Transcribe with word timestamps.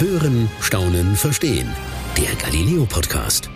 Hören, 0.00 0.48
Staunen, 0.62 1.14
Verstehen. 1.14 1.68
Der 2.16 2.34
Galileo 2.36 2.86
Podcast. 2.86 3.50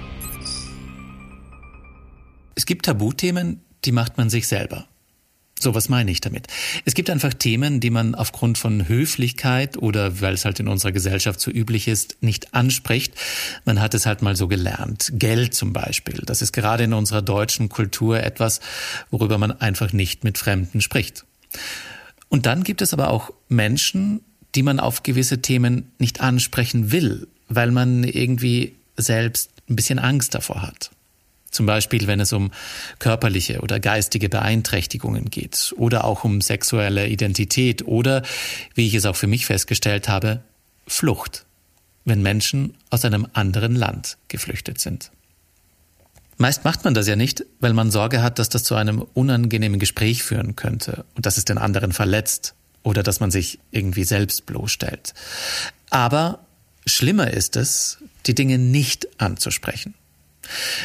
Es 2.54 2.66
gibt 2.66 2.84
Tabuthemen, 2.84 3.62
die 3.86 3.92
macht 3.92 4.18
man 4.18 4.28
sich 4.28 4.46
selber. 4.46 4.86
So, 5.58 5.74
was 5.74 5.88
meine 5.88 6.10
ich 6.10 6.20
damit? 6.20 6.48
Es 6.84 6.92
gibt 6.92 7.08
einfach 7.08 7.32
Themen, 7.32 7.80
die 7.80 7.88
man 7.88 8.14
aufgrund 8.14 8.58
von 8.58 8.86
Höflichkeit 8.86 9.78
oder 9.78 10.20
weil 10.20 10.34
es 10.34 10.44
halt 10.44 10.60
in 10.60 10.68
unserer 10.68 10.92
Gesellschaft 10.92 11.40
so 11.40 11.50
üblich 11.50 11.88
ist, 11.88 12.18
nicht 12.20 12.52
anspricht. 12.52 13.14
Man 13.64 13.80
hat 13.80 13.94
es 13.94 14.04
halt 14.04 14.20
mal 14.20 14.36
so 14.36 14.46
gelernt. 14.46 15.12
Geld 15.14 15.54
zum 15.54 15.72
Beispiel. 15.72 16.24
Das 16.26 16.42
ist 16.42 16.52
gerade 16.52 16.84
in 16.84 16.92
unserer 16.92 17.22
deutschen 17.22 17.70
Kultur 17.70 18.22
etwas, 18.22 18.60
worüber 19.10 19.38
man 19.38 19.50
einfach 19.50 19.94
nicht 19.94 20.24
mit 20.24 20.36
Fremden 20.36 20.82
spricht. 20.82 21.24
Und 22.28 22.44
dann 22.44 22.64
gibt 22.64 22.82
es 22.82 22.92
aber 22.92 23.08
auch 23.08 23.32
Menschen, 23.48 24.20
die 24.54 24.62
man 24.62 24.80
auf 24.80 25.02
gewisse 25.02 25.42
Themen 25.42 25.90
nicht 25.98 26.20
ansprechen 26.20 26.92
will, 26.92 27.26
weil 27.48 27.70
man 27.70 28.04
irgendwie 28.04 28.74
selbst 28.96 29.50
ein 29.68 29.76
bisschen 29.76 29.98
Angst 29.98 30.34
davor 30.34 30.62
hat. 30.62 30.90
Zum 31.50 31.66
Beispiel, 31.66 32.08
wenn 32.08 32.18
es 32.18 32.32
um 32.32 32.50
körperliche 32.98 33.60
oder 33.60 33.78
geistige 33.78 34.28
Beeinträchtigungen 34.28 35.30
geht 35.30 35.72
oder 35.76 36.04
auch 36.04 36.24
um 36.24 36.40
sexuelle 36.40 37.06
Identität 37.06 37.86
oder, 37.86 38.22
wie 38.74 38.86
ich 38.88 38.94
es 38.94 39.06
auch 39.06 39.14
für 39.14 39.28
mich 39.28 39.46
festgestellt 39.46 40.08
habe, 40.08 40.42
Flucht, 40.86 41.46
wenn 42.04 42.22
Menschen 42.22 42.74
aus 42.90 43.04
einem 43.04 43.28
anderen 43.34 43.76
Land 43.76 44.18
geflüchtet 44.26 44.80
sind. 44.80 45.12
Meist 46.36 46.64
macht 46.64 46.84
man 46.84 46.94
das 46.94 47.06
ja 47.06 47.14
nicht, 47.14 47.44
weil 47.60 47.72
man 47.72 47.92
Sorge 47.92 48.20
hat, 48.20 48.40
dass 48.40 48.48
das 48.48 48.64
zu 48.64 48.74
einem 48.74 49.00
unangenehmen 49.14 49.78
Gespräch 49.78 50.24
führen 50.24 50.56
könnte 50.56 51.04
und 51.14 51.24
dass 51.24 51.36
es 51.36 51.44
den 51.44 51.58
anderen 51.58 51.92
verletzt 51.92 52.54
oder 52.84 53.02
dass 53.02 53.18
man 53.18 53.32
sich 53.32 53.58
irgendwie 53.72 54.04
selbst 54.04 54.46
bloßstellt. 54.46 55.14
Aber 55.90 56.38
schlimmer 56.86 57.32
ist 57.32 57.56
es, 57.56 57.98
die 58.26 58.34
Dinge 58.36 58.58
nicht 58.58 59.08
anzusprechen. 59.20 59.94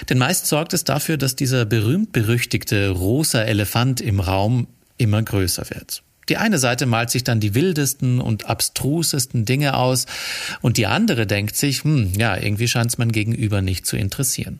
Denn 0.09 0.17
meist 0.17 0.47
sorgt 0.47 0.73
es 0.73 0.85
dafür, 0.85 1.17
dass 1.17 1.35
dieser 1.35 1.65
berühmt-berüchtigte 1.65 2.89
rosa 2.89 3.41
Elefant 3.41 4.01
im 4.01 4.19
Raum 4.19 4.67
immer 4.97 5.21
größer 5.21 5.69
wird. 5.69 6.01
Die 6.29 6.37
eine 6.37 6.59
Seite 6.59 6.85
malt 6.85 7.09
sich 7.09 7.23
dann 7.23 7.39
die 7.39 7.55
wildesten 7.55 8.21
und 8.21 8.45
abstrusesten 8.45 9.45
Dinge 9.45 9.75
aus 9.75 10.05
und 10.61 10.77
die 10.77 10.85
andere 10.85 11.25
denkt 11.25 11.55
sich, 11.55 11.83
hm, 11.83 12.13
ja, 12.15 12.37
irgendwie 12.37 12.67
scheint 12.67 12.91
es 12.91 12.97
mein 12.97 13.11
Gegenüber 13.11 13.61
nicht 13.61 13.85
zu 13.85 13.97
interessieren. 13.97 14.59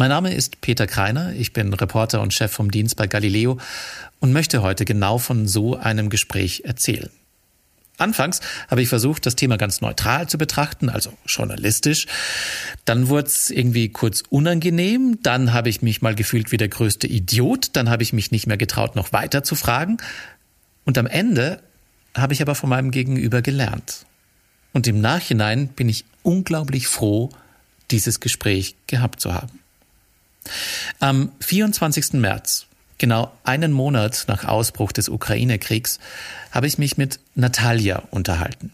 Mein 0.00 0.10
Name 0.10 0.32
ist 0.32 0.60
Peter 0.60 0.86
Kreiner, 0.86 1.34
ich 1.34 1.52
bin 1.52 1.74
Reporter 1.74 2.20
und 2.20 2.32
Chef 2.32 2.52
vom 2.52 2.70
Dienst 2.70 2.94
bei 2.94 3.08
Galileo 3.08 3.58
und 4.20 4.32
möchte 4.32 4.62
heute 4.62 4.84
genau 4.84 5.18
von 5.18 5.48
so 5.48 5.76
einem 5.76 6.08
Gespräch 6.08 6.62
erzählen. 6.64 7.10
Anfangs 7.96 8.40
habe 8.68 8.80
ich 8.80 8.88
versucht, 8.88 9.26
das 9.26 9.34
Thema 9.34 9.56
ganz 9.56 9.80
neutral 9.80 10.28
zu 10.28 10.38
betrachten, 10.38 10.88
also 10.88 11.12
journalistisch. 11.26 12.06
Dann 12.84 13.08
wurde 13.08 13.26
es 13.26 13.50
irgendwie 13.50 13.88
kurz 13.88 14.22
unangenehm. 14.30 15.18
Dann 15.24 15.52
habe 15.52 15.68
ich 15.68 15.82
mich 15.82 16.00
mal 16.00 16.14
gefühlt 16.14 16.52
wie 16.52 16.58
der 16.58 16.68
größte 16.68 17.08
Idiot. 17.08 17.70
Dann 17.72 17.90
habe 17.90 18.04
ich 18.04 18.12
mich 18.12 18.30
nicht 18.30 18.46
mehr 18.46 18.56
getraut, 18.56 18.94
noch 18.94 19.12
weiter 19.12 19.42
zu 19.42 19.56
fragen. 19.56 19.96
Und 20.84 20.96
am 20.96 21.08
Ende 21.08 21.60
habe 22.16 22.34
ich 22.34 22.40
aber 22.40 22.54
von 22.54 22.70
meinem 22.70 22.92
Gegenüber 22.92 23.42
gelernt. 23.42 24.06
Und 24.72 24.86
im 24.86 25.00
Nachhinein 25.00 25.66
bin 25.66 25.88
ich 25.88 26.04
unglaublich 26.22 26.86
froh, 26.86 27.30
dieses 27.90 28.20
Gespräch 28.20 28.76
gehabt 28.86 29.20
zu 29.20 29.34
haben. 29.34 29.57
Am 31.00 31.32
24. 31.40 32.14
März, 32.14 32.66
genau 32.98 33.32
einen 33.44 33.72
Monat 33.72 34.24
nach 34.28 34.44
Ausbruch 34.44 34.92
des 34.92 35.08
Ukraine-Kriegs, 35.08 35.98
habe 36.50 36.66
ich 36.66 36.78
mich 36.78 36.96
mit 36.96 37.20
Natalia 37.34 38.02
unterhalten. 38.10 38.72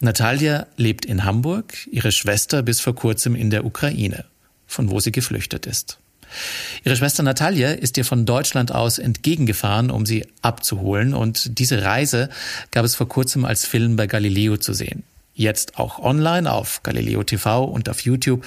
Natalia 0.00 0.66
lebt 0.76 1.04
in 1.04 1.24
Hamburg, 1.24 1.74
ihre 1.90 2.12
Schwester 2.12 2.62
bis 2.62 2.80
vor 2.80 2.94
kurzem 2.94 3.34
in 3.34 3.50
der 3.50 3.64
Ukraine, 3.64 4.24
von 4.66 4.90
wo 4.90 5.00
sie 5.00 5.10
geflüchtet 5.10 5.66
ist. 5.66 5.98
Ihre 6.84 6.94
Schwester 6.94 7.22
Natalia 7.22 7.72
ist 7.72 7.96
ihr 7.96 8.04
von 8.04 8.26
Deutschland 8.26 8.70
aus 8.70 8.98
entgegengefahren, 8.98 9.90
um 9.90 10.06
sie 10.06 10.26
abzuholen, 10.42 11.14
und 11.14 11.58
diese 11.58 11.82
Reise 11.82 12.28
gab 12.70 12.84
es 12.84 12.94
vor 12.94 13.08
kurzem 13.08 13.44
als 13.44 13.64
Film 13.64 13.96
bei 13.96 14.06
Galileo 14.06 14.58
zu 14.58 14.72
sehen 14.72 15.02
jetzt 15.38 15.78
auch 15.78 16.00
online 16.00 16.52
auf 16.52 16.82
Galileo 16.82 17.22
TV 17.22 17.64
und 17.64 17.88
auf 17.88 18.00
YouTube. 18.00 18.44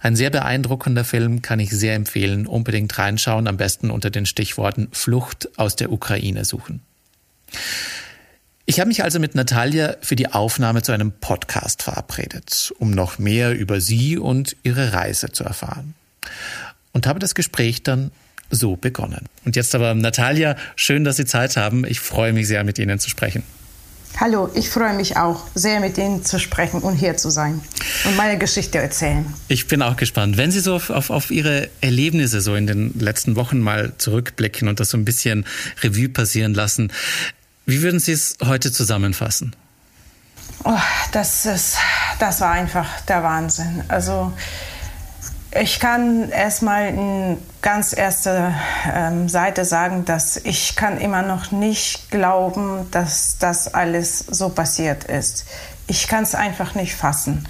Ein 0.00 0.16
sehr 0.16 0.30
beeindruckender 0.30 1.04
Film 1.04 1.40
kann 1.42 1.60
ich 1.60 1.70
sehr 1.70 1.94
empfehlen. 1.94 2.46
Unbedingt 2.46 2.98
reinschauen, 2.98 3.46
am 3.46 3.56
besten 3.56 3.90
unter 3.90 4.10
den 4.10 4.26
Stichworten 4.26 4.88
Flucht 4.92 5.48
aus 5.58 5.76
der 5.76 5.92
Ukraine 5.92 6.44
suchen. 6.44 6.82
Ich 8.66 8.80
habe 8.80 8.88
mich 8.88 9.04
also 9.04 9.20
mit 9.20 9.34
Natalia 9.34 9.96
für 10.00 10.16
die 10.16 10.32
Aufnahme 10.32 10.82
zu 10.82 10.92
einem 10.92 11.12
Podcast 11.12 11.82
verabredet, 11.82 12.72
um 12.78 12.90
noch 12.90 13.18
mehr 13.18 13.56
über 13.56 13.80
sie 13.80 14.18
und 14.18 14.56
ihre 14.62 14.92
Reise 14.92 15.30
zu 15.30 15.44
erfahren. 15.44 15.94
Und 16.92 17.06
habe 17.06 17.20
das 17.20 17.34
Gespräch 17.34 17.82
dann 17.82 18.10
so 18.50 18.76
begonnen. 18.76 19.26
Und 19.44 19.56
jetzt 19.56 19.74
aber 19.74 19.94
Natalia, 19.94 20.56
schön, 20.76 21.04
dass 21.04 21.16
Sie 21.16 21.26
Zeit 21.26 21.56
haben. 21.56 21.84
Ich 21.84 22.00
freue 22.00 22.32
mich 22.32 22.48
sehr, 22.48 22.64
mit 22.64 22.78
Ihnen 22.78 22.98
zu 22.98 23.10
sprechen. 23.10 23.42
Hallo, 24.20 24.48
ich 24.54 24.70
freue 24.70 24.94
mich 24.94 25.16
auch 25.16 25.42
sehr, 25.56 25.80
mit 25.80 25.98
Ihnen 25.98 26.24
zu 26.24 26.38
sprechen 26.38 26.80
und 26.80 26.94
hier 26.94 27.16
zu 27.16 27.30
sein 27.30 27.60
und 28.04 28.16
meine 28.16 28.38
Geschichte 28.38 28.78
erzählen. 28.78 29.26
Ich 29.48 29.66
bin 29.66 29.82
auch 29.82 29.96
gespannt. 29.96 30.36
Wenn 30.36 30.52
Sie 30.52 30.60
so 30.60 30.76
auf, 30.76 30.90
auf, 30.90 31.10
auf 31.10 31.30
Ihre 31.32 31.68
Erlebnisse 31.80 32.40
so 32.40 32.54
in 32.54 32.68
den 32.68 32.96
letzten 32.98 33.34
Wochen 33.34 33.58
mal 33.58 33.92
zurückblicken 33.98 34.68
und 34.68 34.78
das 34.78 34.90
so 34.90 34.96
ein 34.96 35.04
bisschen 35.04 35.44
Revue 35.82 36.08
passieren 36.08 36.54
lassen, 36.54 36.92
wie 37.66 37.82
würden 37.82 37.98
Sie 37.98 38.12
es 38.12 38.36
heute 38.44 38.70
zusammenfassen? 38.70 39.56
Oh, 40.62 40.78
das, 41.10 41.44
ist, 41.44 41.78
das 42.20 42.40
war 42.40 42.52
einfach 42.52 43.00
der 43.08 43.22
Wahnsinn. 43.24 43.82
Also 43.88 44.32
ich 45.60 45.78
kann 45.80 46.30
erstmal 46.30 46.88
in 46.88 47.38
ganz 47.62 47.96
erster 47.96 48.54
ähm, 48.92 49.28
Seite 49.28 49.64
sagen, 49.64 50.04
dass 50.04 50.36
ich 50.36 50.76
kann 50.76 50.98
immer 50.98 51.22
noch 51.22 51.52
nicht 51.52 52.10
glauben, 52.10 52.88
dass 52.90 53.38
das 53.38 53.72
alles 53.72 54.18
so 54.18 54.48
passiert 54.48 55.04
ist. 55.04 55.46
Ich 55.86 56.08
kann 56.08 56.24
es 56.24 56.34
einfach 56.34 56.74
nicht 56.74 56.94
fassen. 56.94 57.46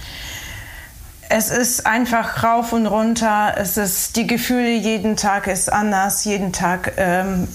Es 1.29 1.51
ist 1.51 1.87
einfach 1.87 2.43
rauf 2.45 2.73
und 2.73 2.87
runter. 2.87 3.55
Es 3.57 3.77
ist 3.77 4.17
die 4.17 4.27
Gefühle 4.27 4.75
jeden 4.75 5.17
Tag 5.17 5.47
ist 5.47 5.73
anders. 5.73 6.25
Jeden 6.25 6.53
Tag 6.53 6.93
ähm, 6.97 7.49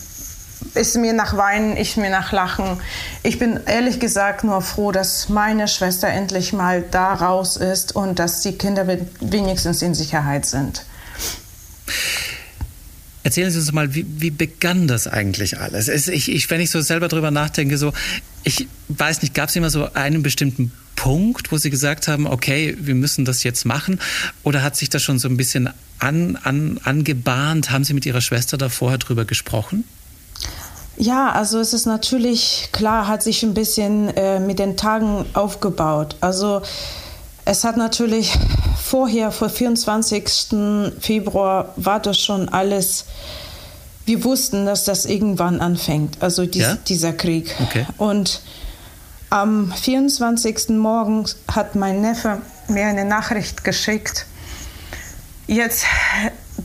ist 0.75 0.95
mir 0.95 1.13
nach 1.13 1.35
Weinen, 1.37 1.77
ich 1.77 1.97
mir 1.97 2.09
nach 2.09 2.31
Lachen. 2.31 2.79
Ich 3.23 3.39
bin 3.39 3.59
ehrlich 3.65 3.99
gesagt 3.99 4.43
nur 4.43 4.61
froh, 4.61 4.91
dass 4.91 5.29
meine 5.29 5.67
Schwester 5.67 6.07
endlich 6.07 6.53
mal 6.53 6.83
da 6.91 7.13
raus 7.13 7.57
ist 7.57 7.95
und 7.95 8.19
dass 8.19 8.41
die 8.41 8.53
Kinder 8.53 8.87
wenigstens 9.19 9.81
in 9.81 9.93
Sicherheit 9.93 10.45
sind. 10.45 10.85
Erzählen 13.23 13.51
Sie 13.51 13.59
uns 13.59 13.71
mal, 13.71 13.93
wie, 13.93 14.05
wie 14.07 14.31
begann 14.31 14.87
das 14.87 15.05
eigentlich 15.05 15.59
alles? 15.59 15.87
Es, 15.87 16.07
ich, 16.07 16.31
ich, 16.31 16.49
wenn 16.49 16.61
ich 16.61 16.71
so 16.71 16.81
selber 16.81 17.09
drüber 17.09 17.31
nachdenke, 17.31 17.77
so, 17.77 17.93
ich 18.43 18.67
weiß 18.87 19.21
nicht, 19.21 19.33
gab 19.33 19.49
es 19.49 19.55
immer 19.55 19.69
so 19.69 19.93
einen 19.93 20.23
bestimmten 20.23 20.71
Punkt, 20.95 21.51
wo 21.51 21.57
Sie 21.57 21.69
gesagt 21.69 22.07
haben, 22.07 22.27
okay, 22.27 22.75
wir 22.79 22.95
müssen 22.95 23.25
das 23.25 23.43
jetzt 23.43 23.65
machen? 23.65 23.99
Oder 24.43 24.63
hat 24.63 24.75
sich 24.75 24.89
das 24.89 25.03
schon 25.03 25.19
so 25.19 25.27
ein 25.27 25.37
bisschen 25.37 25.69
an, 25.99 26.37
an, 26.37 26.79
angebahnt? 26.83 27.71
Haben 27.71 27.83
Sie 27.83 27.93
mit 27.93 28.05
Ihrer 28.05 28.21
Schwester 28.21 28.57
da 28.57 28.69
vorher 28.69 28.97
drüber 28.97 29.25
gesprochen? 29.25 29.83
Ja, 30.99 31.31
also 31.31 31.59
es 31.59 31.73
ist 31.73 31.85
natürlich 31.85 32.69
klar, 32.73 33.07
hat 33.07 33.23
sich 33.23 33.41
ein 33.43 33.53
bisschen 33.53 34.09
äh, 34.17 34.41
mit 34.41 34.59
den 34.59 34.75
Tagen 34.75 35.25
aufgebaut. 35.33 36.17
Also 36.19 36.61
es 37.45 37.63
hat 37.63 37.77
natürlich 37.77 38.37
vorher, 38.83 39.31
vor 39.31 39.49
24. 39.49 40.25
Februar, 40.99 41.73
war 41.77 42.01
das 42.01 42.19
schon 42.19 42.49
alles. 42.49 43.05
Wir 44.05 44.25
wussten, 44.25 44.65
dass 44.65 44.83
das 44.83 45.05
irgendwann 45.05 45.61
anfängt, 45.61 46.21
also 46.21 46.45
dies, 46.45 46.63
ja? 46.63 46.75
dieser 46.75 47.13
Krieg. 47.13 47.55
Okay. 47.63 47.85
Und 47.97 48.41
am 49.29 49.71
24. 49.71 50.69
Morgen 50.69 51.25
hat 51.49 51.75
mein 51.75 52.01
Neffe 52.01 52.41
mir 52.67 52.87
eine 52.87 53.05
Nachricht 53.05 53.63
geschickt. 53.63 54.25
Jetzt 55.47 55.85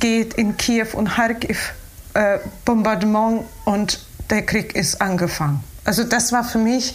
geht 0.01 0.35
in 0.35 0.57
Kiew 0.57 0.89
und 0.95 1.11
Kharkiv 1.11 1.73
äh, 2.15 2.39
Bombardement 2.65 3.45
und 3.65 4.01
der 4.31 4.43
Krieg 4.43 4.75
ist 4.75 5.01
angefangen. 5.01 5.63
Also 5.85 6.05
das 6.05 6.33
war 6.33 6.45
für 6.45 6.59
mich, 6.59 6.95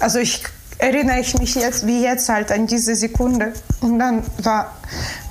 also 0.00 0.18
ich 0.18 0.42
erinnere 0.78 1.20
ich 1.20 1.38
mich 1.38 1.54
jetzt 1.54 1.86
wie 1.86 2.02
jetzt 2.02 2.28
halt 2.28 2.50
an 2.50 2.66
diese 2.66 2.94
Sekunde 2.94 3.52
und 3.80 3.98
dann 3.98 4.22
war, 4.42 4.72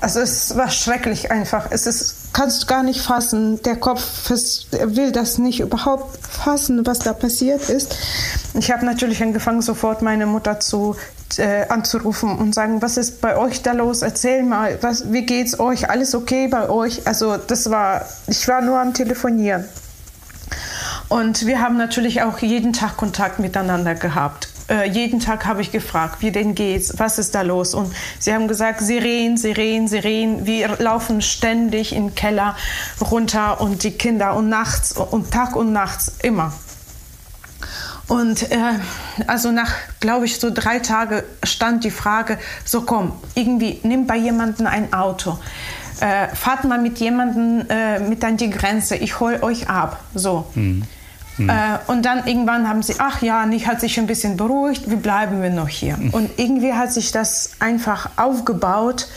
also 0.01 0.19
es 0.19 0.55
war 0.55 0.69
schrecklich 0.69 1.31
einfach. 1.31 1.67
Es 1.69 1.85
ist, 1.85 2.33
kannst 2.33 2.63
du 2.63 2.67
gar 2.67 2.83
nicht 2.83 3.01
fassen. 3.01 3.61
Der 3.63 3.75
Kopf 3.75 4.29
will 4.29 5.11
das 5.11 5.37
nicht 5.37 5.59
überhaupt 5.59 6.17
fassen, 6.25 6.85
was 6.85 6.99
da 6.99 7.13
passiert 7.13 7.69
ist. 7.69 7.95
Ich 8.53 8.71
habe 8.71 8.85
natürlich 8.85 9.21
angefangen, 9.21 9.61
sofort 9.61 10.01
meine 10.01 10.25
Mutter 10.25 10.59
zu 10.59 10.95
äh, 11.37 11.67
anzurufen 11.67 12.37
und 12.37 12.53
sagen, 12.53 12.81
was 12.81 12.97
ist 12.97 13.21
bei 13.21 13.35
euch 13.37 13.61
da 13.61 13.73
los? 13.73 14.01
Erzähl 14.01 14.43
mal, 14.43 14.77
was, 14.81 15.11
wie 15.11 15.25
geht's 15.25 15.59
euch? 15.59 15.89
Alles 15.89 16.15
okay 16.15 16.47
bei 16.47 16.69
euch? 16.69 17.05
Also 17.05 17.37
das 17.37 17.69
war, 17.69 18.05
ich 18.27 18.47
war 18.47 18.61
nur 18.61 18.79
am 18.79 18.93
Telefonieren. 18.93 19.65
Und 21.13 21.45
wir 21.45 21.61
haben 21.61 21.77
natürlich 21.77 22.23
auch 22.23 22.39
jeden 22.39 22.73
Tag 22.73 22.97
Kontakt 22.97 23.37
miteinander 23.37 23.93
gehabt. 23.93 24.47
äh, 24.67 24.89
jeden 24.89 25.19
Tag 25.19 25.45
habe 25.45 25.61
ich 25.61 25.71
gefragt, 25.71 26.21
wie 26.21 26.31
denn 26.31 26.55
geht's, 26.55 26.97
was 26.97 27.19
ist 27.19 27.35
da 27.35 27.43
los? 27.43 27.75
Und 27.75 27.93
sie 28.17 28.33
haben 28.33 28.47
gesagt, 28.47 28.81
Sirenen, 28.81 29.37
Sirenen, 29.37 29.87
Sirenen. 29.87 30.47
Wir 30.47 30.69
laufen 30.79 31.21
ständig 31.21 31.93
im 31.93 32.15
Keller 32.15 32.55
runter 32.99 33.61
und 33.61 33.83
die 33.83 33.91
Kinder 33.91 34.35
und 34.35 34.49
nachts 34.49 34.93
und 34.93 35.29
Tag 35.29 35.55
und 35.55 35.71
nachts 35.71 36.13
immer. 36.23 36.51
Und 38.07 38.51
äh, 38.51 38.57
also 39.27 39.51
nach, 39.51 39.71
glaube 39.99 40.25
ich, 40.25 40.39
so 40.39 40.49
drei 40.51 40.79
Tagen 40.79 41.21
stand 41.43 41.83
die 41.83 41.91
Frage, 41.91 42.39
so 42.65 42.81
komm, 42.81 43.13
irgendwie 43.35 43.79
nimm 43.83 44.07
bei 44.07 44.17
jemandem 44.17 44.65
ein 44.65 44.91
Auto. 44.93 45.37
Äh, 45.99 46.29
fahrt 46.35 46.63
mal 46.63 46.79
mit 46.79 46.97
jemandem 46.97 47.69
äh, 47.69 47.99
mit 47.99 48.23
an 48.23 48.37
die 48.37 48.49
Grenze, 48.49 48.95
ich 48.95 49.19
hol 49.19 49.37
euch 49.43 49.69
ab. 49.69 50.03
So. 50.15 50.47
Mhm. 50.55 50.87
Mhm. 51.37 51.49
Äh, 51.49 51.53
und 51.87 52.03
dann 52.03 52.27
irgendwann 52.27 52.67
haben 52.67 52.83
sie, 52.83 52.95
ach 52.99 53.21
ja, 53.21 53.45
nicht 53.45 53.67
hat 53.67 53.81
sich 53.81 53.97
ein 53.99 54.07
bisschen 54.07 54.37
beruhigt, 54.37 54.89
wie 54.89 54.95
bleiben 54.95 55.41
wir 55.41 55.49
noch 55.49 55.67
hier? 55.67 55.97
Mhm. 55.97 56.09
Und 56.11 56.31
irgendwie 56.37 56.73
hat 56.73 56.93
sich 56.93 57.11
das 57.11 57.51
einfach 57.59 58.09
aufgebaut. 58.17 59.07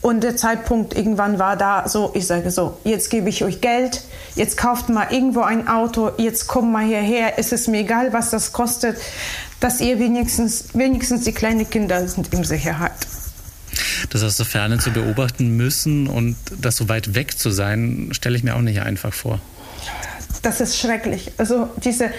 Und 0.00 0.22
der 0.22 0.36
Zeitpunkt 0.36 0.96
irgendwann 0.96 1.40
war 1.40 1.56
da 1.56 1.88
so, 1.88 2.12
ich 2.14 2.26
sage 2.28 2.52
so, 2.52 2.78
jetzt 2.84 3.10
gebe 3.10 3.28
ich 3.28 3.42
euch 3.42 3.60
Geld, 3.60 4.04
jetzt 4.36 4.56
kauft 4.56 4.88
mal 4.88 5.08
irgendwo 5.10 5.40
ein 5.40 5.66
Auto, 5.66 6.12
jetzt 6.18 6.46
kommt 6.46 6.70
mal 6.70 6.86
hierher, 6.86 7.36
es 7.36 7.50
ist 7.50 7.66
mir 7.66 7.80
egal, 7.80 8.12
was 8.12 8.30
das 8.30 8.52
kostet, 8.52 8.96
dass 9.58 9.80
ihr 9.80 9.98
wenigstens, 9.98 10.66
wenigstens 10.74 11.24
die 11.24 11.32
kleinen 11.32 11.68
Kinder 11.68 12.06
sind 12.06 12.32
in 12.32 12.44
Sicherheit. 12.44 12.92
Das 14.10 14.22
aus 14.22 14.36
der 14.36 14.46
Ferne 14.46 14.78
zu 14.78 14.92
beobachten 14.92 15.56
müssen 15.56 16.06
und 16.06 16.36
das 16.56 16.76
so 16.76 16.88
weit 16.88 17.16
weg 17.16 17.36
zu 17.36 17.50
sein, 17.50 18.10
stelle 18.12 18.36
ich 18.36 18.44
mir 18.44 18.54
auch 18.54 18.60
nicht 18.60 18.80
einfach 18.82 19.12
vor 19.12 19.40
das 20.42 20.60
ist 20.60 20.78
schrecklich. 20.78 21.32
Also 21.38 21.68
diese, 21.76 22.10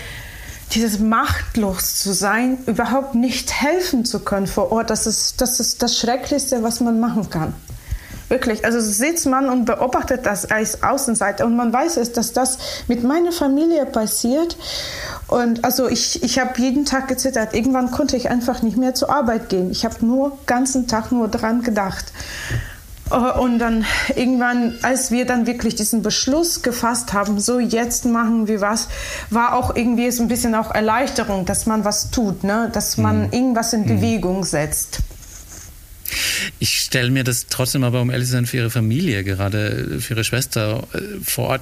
dieses 0.74 1.00
machtlos 1.00 2.00
zu 2.00 2.14
sein, 2.14 2.58
überhaupt 2.66 3.16
nicht 3.16 3.52
helfen 3.52 4.06
zu 4.06 4.20
können 4.20 4.48
vor 4.48 4.72
Ort, 4.72 4.90
das 4.90 5.08
ist, 5.08 5.42
das 5.42 5.60
ist 5.60 5.82
das 5.82 5.98
Schrecklichste, 5.98 6.64
was 6.64 6.80
man 6.80 7.00
machen 7.00 7.30
kann. 7.30 7.54
Wirklich, 8.30 8.64
also 8.64 8.80
sitzt 8.80 9.26
man 9.26 9.50
und 9.50 9.66
beobachtet 9.66 10.28
das 10.28 10.46
als 10.46 10.84
Außenseiter 10.84 11.46
und 11.48 11.56
man 11.56 11.74
weiß 11.74 11.98
es, 11.98 12.12
dass 12.12 12.32
das 12.32 12.60
mit 12.88 13.04
meiner 13.04 13.32
Familie 13.32 13.88
passiert. 13.88 14.56
Und 15.28 15.66
also 15.66 15.88
ich, 15.88 16.22
ich 16.22 16.38
habe 16.38 16.62
jeden 16.62 16.86
Tag 16.86 17.08
gezittert. 17.08 17.56
Irgendwann 17.56 17.90
konnte 17.90 18.16
ich 18.16 18.30
einfach 18.30 18.62
nicht 18.62 18.78
mehr 18.78 18.94
zur 18.94 19.10
Arbeit 19.10 19.50
gehen. 19.50 19.72
Ich 19.72 19.84
habe 19.84 20.06
nur 20.06 20.38
ganzen 20.46 20.88
Tag 20.88 21.12
nur 21.12 21.28
dran 21.28 21.64
gedacht. 21.64 22.14
Äh, 23.12 23.16
und 23.16 23.60
dann 23.60 23.86
irgendwann, 24.16 24.76
als 24.82 25.12
wir 25.12 25.26
dann 25.26 25.48
wirklich 25.48 25.76
diesen 25.76 26.02
Beschluss 26.02 26.62
gefasst 26.62 27.14
haben, 27.14 27.40
so 27.40 27.60
jetzt 27.60 28.06
machen 28.06 28.48
wir 28.48 28.62
was, 28.62 28.88
war 29.30 29.54
auch 29.54 29.76
irgendwie 29.76 30.12
so 30.12 30.24
ein 30.24 30.28
bisschen 30.28 30.56
auch 30.56 30.72
Erleichterung, 30.72 31.46
dass 31.46 31.66
man 31.66 31.86
was 31.86 32.12
tut, 32.12 32.44
ne? 32.44 32.70
dass 32.74 32.98
man 32.98 33.28
mhm. 33.28 33.34
irgendwas 33.34 33.74
in 33.74 33.82
mhm. 33.82 33.88
Bewegung 33.88 34.46
setzt. 34.46 35.00
Ich 36.58 36.80
stelle 36.80 37.12
mir 37.12 37.24
das 37.24 37.48
trotzdem 37.50 37.84
aber, 37.84 38.02
um 38.02 38.10
ehrlich 38.10 38.28
zu 38.28 38.34
sein, 38.34 38.46
für 38.46 38.58
Ihre 38.58 38.72
Familie, 38.72 39.24
gerade 39.24 40.00
für 40.00 40.16
Ihre 40.16 40.24
Schwester 40.24 40.84
äh, 40.94 41.24
vor 41.24 41.50
Ort, 41.50 41.62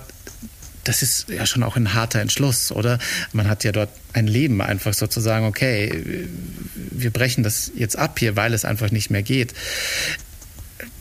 das 0.86 1.02
ist 1.02 1.28
ja 1.30 1.46
schon 1.46 1.64
auch 1.64 1.76
ein 1.76 1.94
harter 1.94 2.22
Entschluss, 2.22 2.72
oder? 2.72 2.98
Man 3.34 3.50
hat 3.50 3.66
ja 3.66 3.74
dort 3.74 3.90
ein 4.14 4.26
Leben 4.26 4.62
einfach 4.62 4.94
sozusagen, 4.94 5.46
okay, 5.46 6.30
wir 6.76 7.12
brechen 7.12 7.44
das 7.44 7.72
jetzt 7.76 7.98
ab 7.98 8.20
hier, 8.20 8.38
weil 8.38 8.54
es 8.54 8.64
einfach 8.64 8.90
nicht 8.92 9.10
mehr 9.10 9.22
geht. 9.22 9.54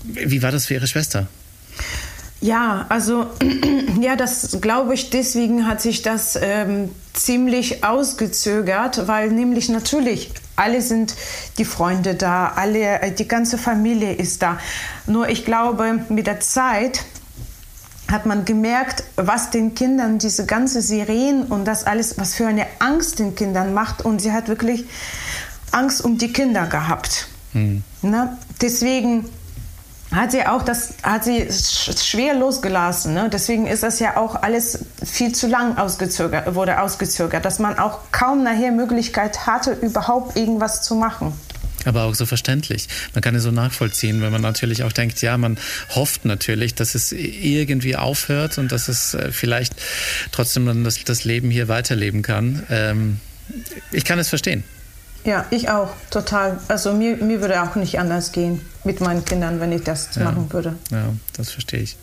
Wie 0.06 0.42
war 0.42 0.52
das 0.52 0.66
für 0.66 0.74
Ihre 0.74 0.86
Schwester? 0.86 1.26
Ja, 2.40 2.86
also 2.88 3.26
ja, 4.00 4.16
das 4.16 4.60
glaube 4.60 4.94
ich, 4.94 5.10
deswegen 5.10 5.66
hat 5.66 5.80
sich 5.80 6.02
das 6.02 6.38
ähm, 6.40 6.90
ziemlich 7.12 7.82
ausgezögert, 7.82 9.06
weil 9.08 9.30
nämlich 9.30 9.68
natürlich 9.68 10.30
alle 10.54 10.80
sind 10.80 11.14
die 11.58 11.64
Freunde 11.64 12.14
da, 12.14 12.52
alle, 12.56 13.00
äh, 13.00 13.12
die 13.12 13.28
ganze 13.28 13.58
Familie 13.58 14.12
ist 14.12 14.42
da. 14.42 14.58
Nur 15.06 15.28
ich 15.28 15.44
glaube, 15.44 16.04
mit 16.08 16.26
der 16.26 16.40
Zeit 16.40 17.04
hat 18.10 18.26
man 18.26 18.44
gemerkt, 18.44 19.04
was 19.16 19.50
den 19.50 19.74
Kindern 19.74 20.18
diese 20.18 20.46
ganze 20.46 20.80
Sirenen 20.80 21.44
und 21.44 21.64
das 21.64 21.84
alles, 21.84 22.18
was 22.18 22.34
für 22.34 22.46
eine 22.46 22.66
Angst 22.78 23.18
den 23.18 23.34
Kindern 23.34 23.74
macht. 23.74 24.02
Und 24.04 24.20
sie 24.20 24.32
hat 24.32 24.48
wirklich 24.48 24.84
Angst 25.72 26.04
um 26.04 26.16
die 26.16 26.32
Kinder 26.32 26.66
gehabt. 26.66 27.26
Hm. 27.52 27.82
Na, 28.02 28.38
deswegen 28.60 29.28
hat 30.12 30.32
sie 30.32 30.46
auch 30.46 30.62
das 30.62 30.94
hat 31.02 31.24
sie 31.24 31.48
schwer 31.50 32.34
losgelassen. 32.34 33.14
Ne? 33.14 33.28
Deswegen 33.32 33.66
ist 33.66 33.82
das 33.82 33.98
ja 33.98 34.16
auch 34.16 34.36
alles 34.42 34.84
viel 35.04 35.32
zu 35.32 35.46
lang 35.46 35.76
ausgezögert, 35.78 36.54
wurde 36.54 36.80
ausgezögert, 36.80 37.44
dass 37.44 37.58
man 37.58 37.78
auch 37.78 38.00
kaum 38.12 38.44
nachher 38.44 38.72
Möglichkeit 38.72 39.46
hatte, 39.46 39.72
überhaupt 39.72 40.36
irgendwas 40.36 40.82
zu 40.82 40.94
machen. 40.94 41.32
Aber 41.84 42.04
auch 42.04 42.14
so 42.14 42.26
verständlich. 42.26 42.88
Man 43.14 43.22
kann 43.22 43.34
es 43.36 43.44
so 43.44 43.52
nachvollziehen, 43.52 44.20
wenn 44.20 44.32
man 44.32 44.42
natürlich 44.42 44.82
auch 44.82 44.92
denkt, 44.92 45.22
ja, 45.22 45.38
man 45.38 45.56
hofft 45.94 46.24
natürlich, 46.24 46.74
dass 46.74 46.96
es 46.96 47.12
irgendwie 47.12 47.94
aufhört 47.94 48.58
und 48.58 48.72
dass 48.72 48.88
es 48.88 49.14
äh, 49.14 49.30
vielleicht 49.30 49.74
trotzdem 50.32 50.66
dann 50.66 50.82
das, 50.82 51.02
das 51.04 51.24
Leben 51.24 51.50
hier 51.50 51.68
weiterleben 51.68 52.22
kann. 52.22 52.64
Ähm, 52.70 53.20
ich 53.92 54.04
kann 54.04 54.18
es 54.18 54.28
verstehen. 54.28 54.64
Ja, 55.26 55.44
ich 55.50 55.68
auch, 55.68 55.90
total. 56.10 56.58
Also 56.68 56.92
mir, 56.92 57.16
mir 57.16 57.40
würde 57.40 57.60
auch 57.60 57.74
nicht 57.74 57.98
anders 57.98 58.30
gehen 58.30 58.60
mit 58.84 59.00
meinen 59.00 59.24
Kindern, 59.24 59.58
wenn 59.58 59.72
ich 59.72 59.82
das 59.82 60.10
ja. 60.14 60.22
machen 60.22 60.52
würde. 60.52 60.76
Ja, 60.90 61.12
das 61.36 61.50
verstehe 61.50 61.80
ich. 61.80 61.96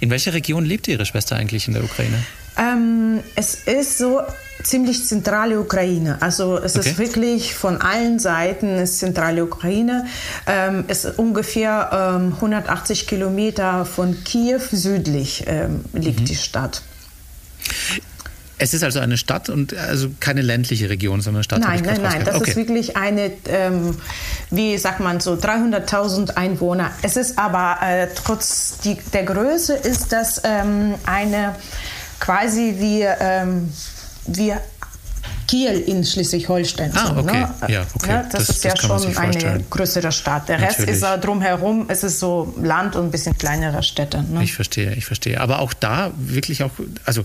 In 0.00 0.08
welcher 0.08 0.32
Region 0.32 0.64
lebt 0.64 0.88
Ihre 0.88 1.04
Schwester 1.04 1.36
eigentlich 1.36 1.68
in 1.68 1.74
der 1.74 1.84
Ukraine? 1.84 2.24
Ähm, 2.56 3.20
es 3.34 3.54
ist 3.54 3.98
so 3.98 4.22
ziemlich 4.62 5.04
zentrale 5.04 5.60
Ukraine. 5.60 6.16
Also 6.22 6.56
es 6.56 6.76
okay. 6.76 6.88
ist 6.88 6.98
wirklich 6.98 7.54
von 7.54 7.82
allen 7.82 8.18
Seiten 8.18 8.78
ist 8.78 9.00
zentrale 9.00 9.44
Ukraine. 9.44 10.06
Ähm, 10.46 10.84
es 10.88 11.04
ist 11.04 11.18
ungefähr 11.18 12.16
ähm, 12.16 12.32
180 12.36 13.06
Kilometer 13.06 13.84
von 13.84 14.24
Kiew 14.24 14.60
südlich 14.72 15.44
ähm, 15.46 15.84
liegt 15.92 16.20
mhm. 16.20 16.24
die 16.24 16.36
Stadt. 16.36 16.80
Es 18.58 18.72
ist 18.72 18.82
also 18.82 19.00
eine 19.00 19.18
Stadt 19.18 19.48
und 19.50 19.76
also 19.76 20.08
keine 20.18 20.40
ländliche 20.40 20.88
Region, 20.88 21.20
sondern 21.20 21.38
eine 21.38 21.44
Stadt. 21.44 21.60
Nein, 21.60 21.82
nein, 21.84 22.00
nein. 22.02 22.22
Das 22.24 22.36
okay. 22.36 22.50
ist 22.50 22.56
wirklich 22.56 22.96
eine, 22.96 23.32
ähm, 23.48 23.96
wie 24.50 24.78
sagt 24.78 25.00
man 25.00 25.20
so, 25.20 25.34
300.000 25.34 26.36
Einwohner. 26.36 26.90
Es 27.02 27.16
ist 27.16 27.38
aber 27.38 27.78
äh, 27.82 28.08
trotz 28.14 28.78
die, 28.78 28.96
der 29.12 29.24
Größe 29.24 29.74
ist 29.74 30.12
das 30.12 30.40
ähm, 30.44 30.94
eine 31.04 31.54
quasi 32.18 32.76
wie, 32.78 33.02
ähm, 33.02 33.70
wie 34.26 34.54
Kiel 35.46 35.80
in 35.86 36.04
Schleswig-Holstein. 36.04 36.92
Ah, 36.94 37.16
okay. 37.18 37.40
Ne? 37.40 37.54
Ja, 37.68 37.86
okay. 37.94 38.10
Ja, 38.10 38.22
das, 38.22 38.46
das, 38.46 38.56
ist 38.56 38.64
ja 38.64 38.76
schon 38.76 39.16
eine 39.16 39.64
größere 39.70 40.12
Stadt. 40.12 40.48
Der 40.48 40.58
Natürlich. 40.58 40.88
Rest 40.88 41.02
ist 41.02 41.04
uh, 41.04 41.20
drumherum, 41.20 41.86
es 41.88 42.02
ist 42.04 42.18
so 42.18 42.54
Land 42.60 42.96
und 42.96 43.06
ein 43.06 43.10
bisschen 43.10 43.36
kleinere 43.36 43.82
Städte. 43.82 44.22
Ne? 44.22 44.42
Ich 44.42 44.54
verstehe, 44.54 44.94
ich 44.94 45.06
verstehe. 45.06 45.40
Aber 45.40 45.60
auch 45.60 45.72
da 45.72 46.12
wirklich 46.16 46.62
auch, 46.62 46.72
also 47.04 47.24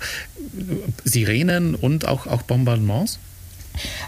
Sirenen 1.04 1.76
und 1.76 2.08
auch, 2.08 2.28
auch 2.28 2.42
Bombardements? 2.44 3.20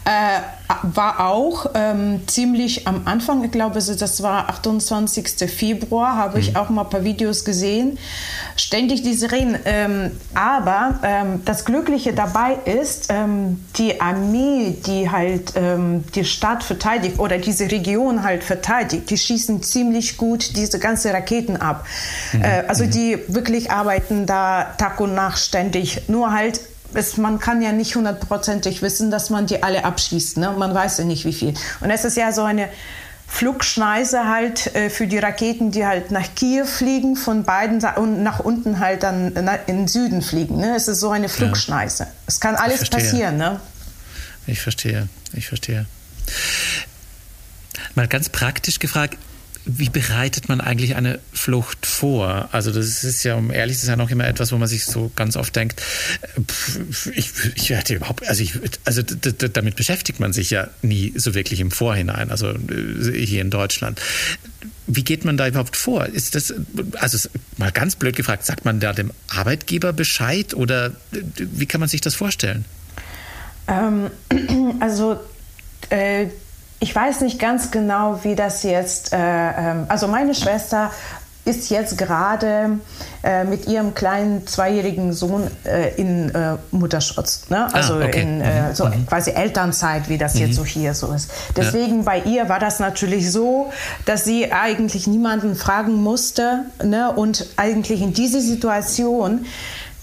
Äh, 0.06 0.42
war 0.84 1.28
auch 1.28 1.68
ähm, 1.76 2.28
ziemlich 2.28 2.88
am 2.88 3.04
Anfang, 3.06 3.44
ich 3.44 3.52
glaube, 3.52 3.76
das 3.80 4.24
war 4.24 4.50
28. 4.50 5.50
Februar, 5.50 6.18
habe 6.18 6.40
ich 6.40 6.52
mhm. 6.52 6.56
auch 6.58 6.70
mal 6.70 6.84
ein 6.84 6.90
paar 6.90 7.04
Videos 7.04 7.46
gesehen. 7.46 7.98
Ständig 8.58 9.02
die 9.04 9.14
Sirenen. 9.14 9.60
Ähm, 9.66 10.12
aber 10.34 11.00
ähm, 11.04 11.42
das 11.46 11.66
Glückliche 11.66 12.14
dabei 12.14 12.58
ist, 12.66 13.08
ähm, 13.10 13.64
die 13.78 14.02
Armee, 14.02 14.76
die 14.86 15.10
halt 15.10 15.54
ähm, 15.56 16.04
die 16.16 16.26
Stadt 16.26 16.64
verteidigt 16.64 17.20
oder 17.20 17.38
diese 17.38 17.72
Region 17.72 18.24
halt 18.24 18.44
verteidigt, 18.44 19.10
die 19.10 19.18
schießen 19.18 19.64
ziemlich 19.64 20.18
gut 20.18 20.56
diese 20.58 20.80
ganzen 20.80 21.12
Raketen 21.12 21.58
ab. 21.58 21.86
Mhm. 22.34 22.42
Äh, 22.42 22.64
also 22.68 22.84
mhm. 22.84 22.92
die 22.92 23.20
wirklich 23.28 23.72
arbeiten 23.72 24.26
da 24.26 24.74
Tag 24.78 25.00
und 25.00 25.16
Nacht 25.16 25.40
ständig. 25.40 26.10
Nur 26.10 26.32
halt 26.32 26.60
es, 26.96 27.18
man 27.18 27.40
kann 27.40 27.62
ja 27.62 27.72
nicht 27.72 27.96
hundertprozentig 27.96 28.82
wissen, 28.82 29.12
dass 29.12 29.30
man 29.30 29.46
die 29.48 29.64
alle 29.64 29.86
abschießt. 29.86 30.38
Ne? 30.38 30.54
Man 30.58 30.74
weiß 30.74 31.00
ja 31.00 31.06
nicht, 31.06 31.26
wie 31.26 31.34
viel. 31.34 31.54
Und 31.82 31.90
es 31.90 32.06
ist 32.06 32.18
ja 32.18 32.32
so 32.32 32.44
eine 32.44 32.70
Flugschneise 33.28 34.28
halt 34.28 34.76
äh, 34.76 34.90
für 34.90 35.08
die 35.08 35.18
Raketen, 35.18 35.72
die 35.72 35.86
halt 35.86 36.12
nach 36.12 36.36
Kiew 36.36 36.66
fliegen, 36.66 37.16
von 37.16 37.44
beiden 37.44 37.82
Seiten 37.82 38.00
und 38.00 38.24
nach 38.24 38.40
unten 38.40 38.80
halt 38.80 39.04
dann 39.04 39.36
in 39.68 39.78
den 39.78 39.88
Süden 39.88 40.22
fliegen. 40.22 40.58
Ne? 40.58 40.76
Es 40.76 40.88
ist 40.88 41.00
so 41.00 41.10
eine 41.10 41.30
Flugschneise. 41.30 42.04
Ja. 42.04 42.10
Es 42.28 42.40
kann 42.40 42.56
alles 42.56 42.88
passieren. 42.90 43.38
Ne? 43.38 43.60
Ich 44.46 44.62
verstehe, 44.62 45.08
ich 45.34 45.48
verstehe. 45.48 45.86
Mal 47.96 48.08
ganz 48.08 48.30
praktisch 48.30 48.80
gefragt, 48.80 49.18
wie 49.66 49.90
bereitet 49.90 50.50
man 50.50 50.60
eigentlich 50.60 50.96
eine 50.96 51.20
Flucht 51.32 51.86
vor? 51.86 52.50
Also 52.52 52.72
das 52.72 53.04
ist 53.04 53.24
ja, 53.24 53.36
um 53.36 53.52
ehrlich 53.52 53.80
zu 53.80 53.86
sein, 53.86 54.00
auch 54.02 54.10
immer 54.10 54.28
etwas, 54.28 54.52
wo 54.52 54.58
man 54.58 54.68
sich 54.68 54.86
so 54.86 55.12
ganz 55.16 55.38
oft 55.38 55.56
denkt, 55.56 55.82
ich, 57.16 57.32
ich 57.56 57.70
werde 57.70 57.96
überhaupt, 57.96 58.28
also, 58.28 58.44
ich, 58.44 58.54
also 58.84 59.02
damit 59.02 59.76
beschäftigt 59.76 60.20
man 60.20 60.34
sich 60.34 60.50
ja 60.50 60.70
nie 60.82 61.14
so 61.16 61.34
wirklich 61.34 61.62
im 61.62 61.72
Vorhinein, 61.72 62.30
also 62.30 62.50
äh, 62.50 63.26
hier 63.26 63.42
in 63.42 63.50
Deutschland. 63.50 64.02
Wie 64.86 65.04
geht 65.04 65.24
man 65.24 65.38
da 65.38 65.48
überhaupt 65.48 65.78
vor? 65.78 66.08
Ist 66.08 66.36
das, 66.36 66.54
also 67.00 67.30
mal 67.58 67.72
ganz 67.72 67.96
blöd 67.96 68.18
gefragt, 68.18 68.46
sagt 68.46 68.66
man 68.66 68.82
da 68.82 68.92
dem 68.92 69.12
Arbeitgeber 69.30 69.94
Bescheid 69.94 70.54
oder 70.54 70.92
wie 71.12 71.66
kann 71.66 71.80
man 71.80 71.88
sich 71.88 72.02
das 72.02 72.16
vorstellen? 72.16 72.66
Ähm, 73.70 74.10
also 74.82 75.20
äh, 75.90 76.28
ich 76.84 76.94
weiß 76.94 77.22
nicht 77.22 77.40
ganz 77.40 77.72
genau, 77.72 78.20
wie 78.24 78.36
das 78.36 78.64
jetzt, 78.64 79.14
äh, 79.14 79.18
ähm, 79.18 79.86
also 79.88 80.10
meine 80.10 80.36
Schwester 80.36 80.92
ist 81.46 81.70
jetzt 81.70 81.98
gerade 81.98 82.80
äh, 83.24 83.46
mit 83.46 83.68
ihrem 83.68 83.94
kleinen 83.94 84.46
zweijährigen 84.48 85.14
Sohn 85.14 85.50
äh, 85.66 85.94
in 85.96 86.30
äh, 86.36 86.58
Mutterschutz. 86.72 87.46
Ne? 87.50 87.68
Ah, 87.68 87.70
also 87.74 87.96
ah, 87.96 88.06
okay. 88.06 88.22
in 88.22 88.42
äh, 88.42 88.70
mhm. 88.70 88.76
so 88.76 88.86
mhm. 88.86 89.08
quasi 89.08 89.32
Elternzeit, 89.32 90.10
wie 90.10 90.18
das 90.18 90.36
mhm. 90.36 90.42
jetzt 90.42 90.56
so 90.56 90.66
hier 90.66 90.94
so 90.94 91.14
ist. 91.14 91.32
Deswegen 91.56 92.00
ja. 92.00 92.04
bei 92.04 92.20
ihr 92.20 92.50
war 92.50 92.60
das 92.60 92.80
natürlich 92.80 93.32
so, 93.32 93.72
dass 94.06 94.26
sie 94.26 94.52
eigentlich 94.52 95.08
niemanden 95.08 95.56
fragen 95.56 96.04
musste 96.04 96.66
ne? 96.84 97.14
und 97.14 97.46
eigentlich 97.56 98.02
in 98.02 98.14
diese 98.14 98.42
Situation 98.42 99.46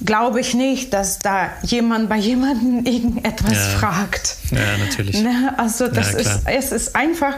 glaube 0.04 0.40
ich 0.40 0.54
nicht, 0.54 0.92
dass 0.92 1.19
da 1.19 1.50
jemand 1.62 2.09
bei 2.09 2.16
jemandem 2.16 2.85
irgendetwas 2.92 3.52
ja. 3.52 3.78
fragt. 3.78 4.37
Ja, 4.50 4.78
natürlich. 4.78 5.21
Ne? 5.21 5.54
Also 5.57 5.88
das 5.88 6.12
ja, 6.12 6.19
ist, 6.19 6.40
es 6.47 6.73
ist 6.73 6.97
einfach, 6.97 7.35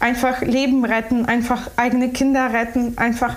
einfach 0.00 0.40
Leben 0.42 0.84
retten, 0.84 1.26
einfach 1.26 1.70
eigene 1.76 2.10
Kinder 2.10 2.52
retten, 2.52 2.98
einfach 2.98 3.36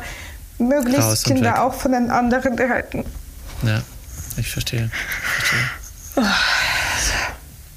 möglichst 0.60 1.02
Raus 1.02 1.24
Kinder 1.24 1.64
auch 1.64 1.74
von 1.74 1.92
den 1.92 2.10
anderen 2.10 2.58
retten. 2.58 3.04
Ja, 3.64 3.82
ich 4.38 4.50
verstehe. 4.50 4.90
Ich, 5.40 5.46
verstehe. 5.46 6.36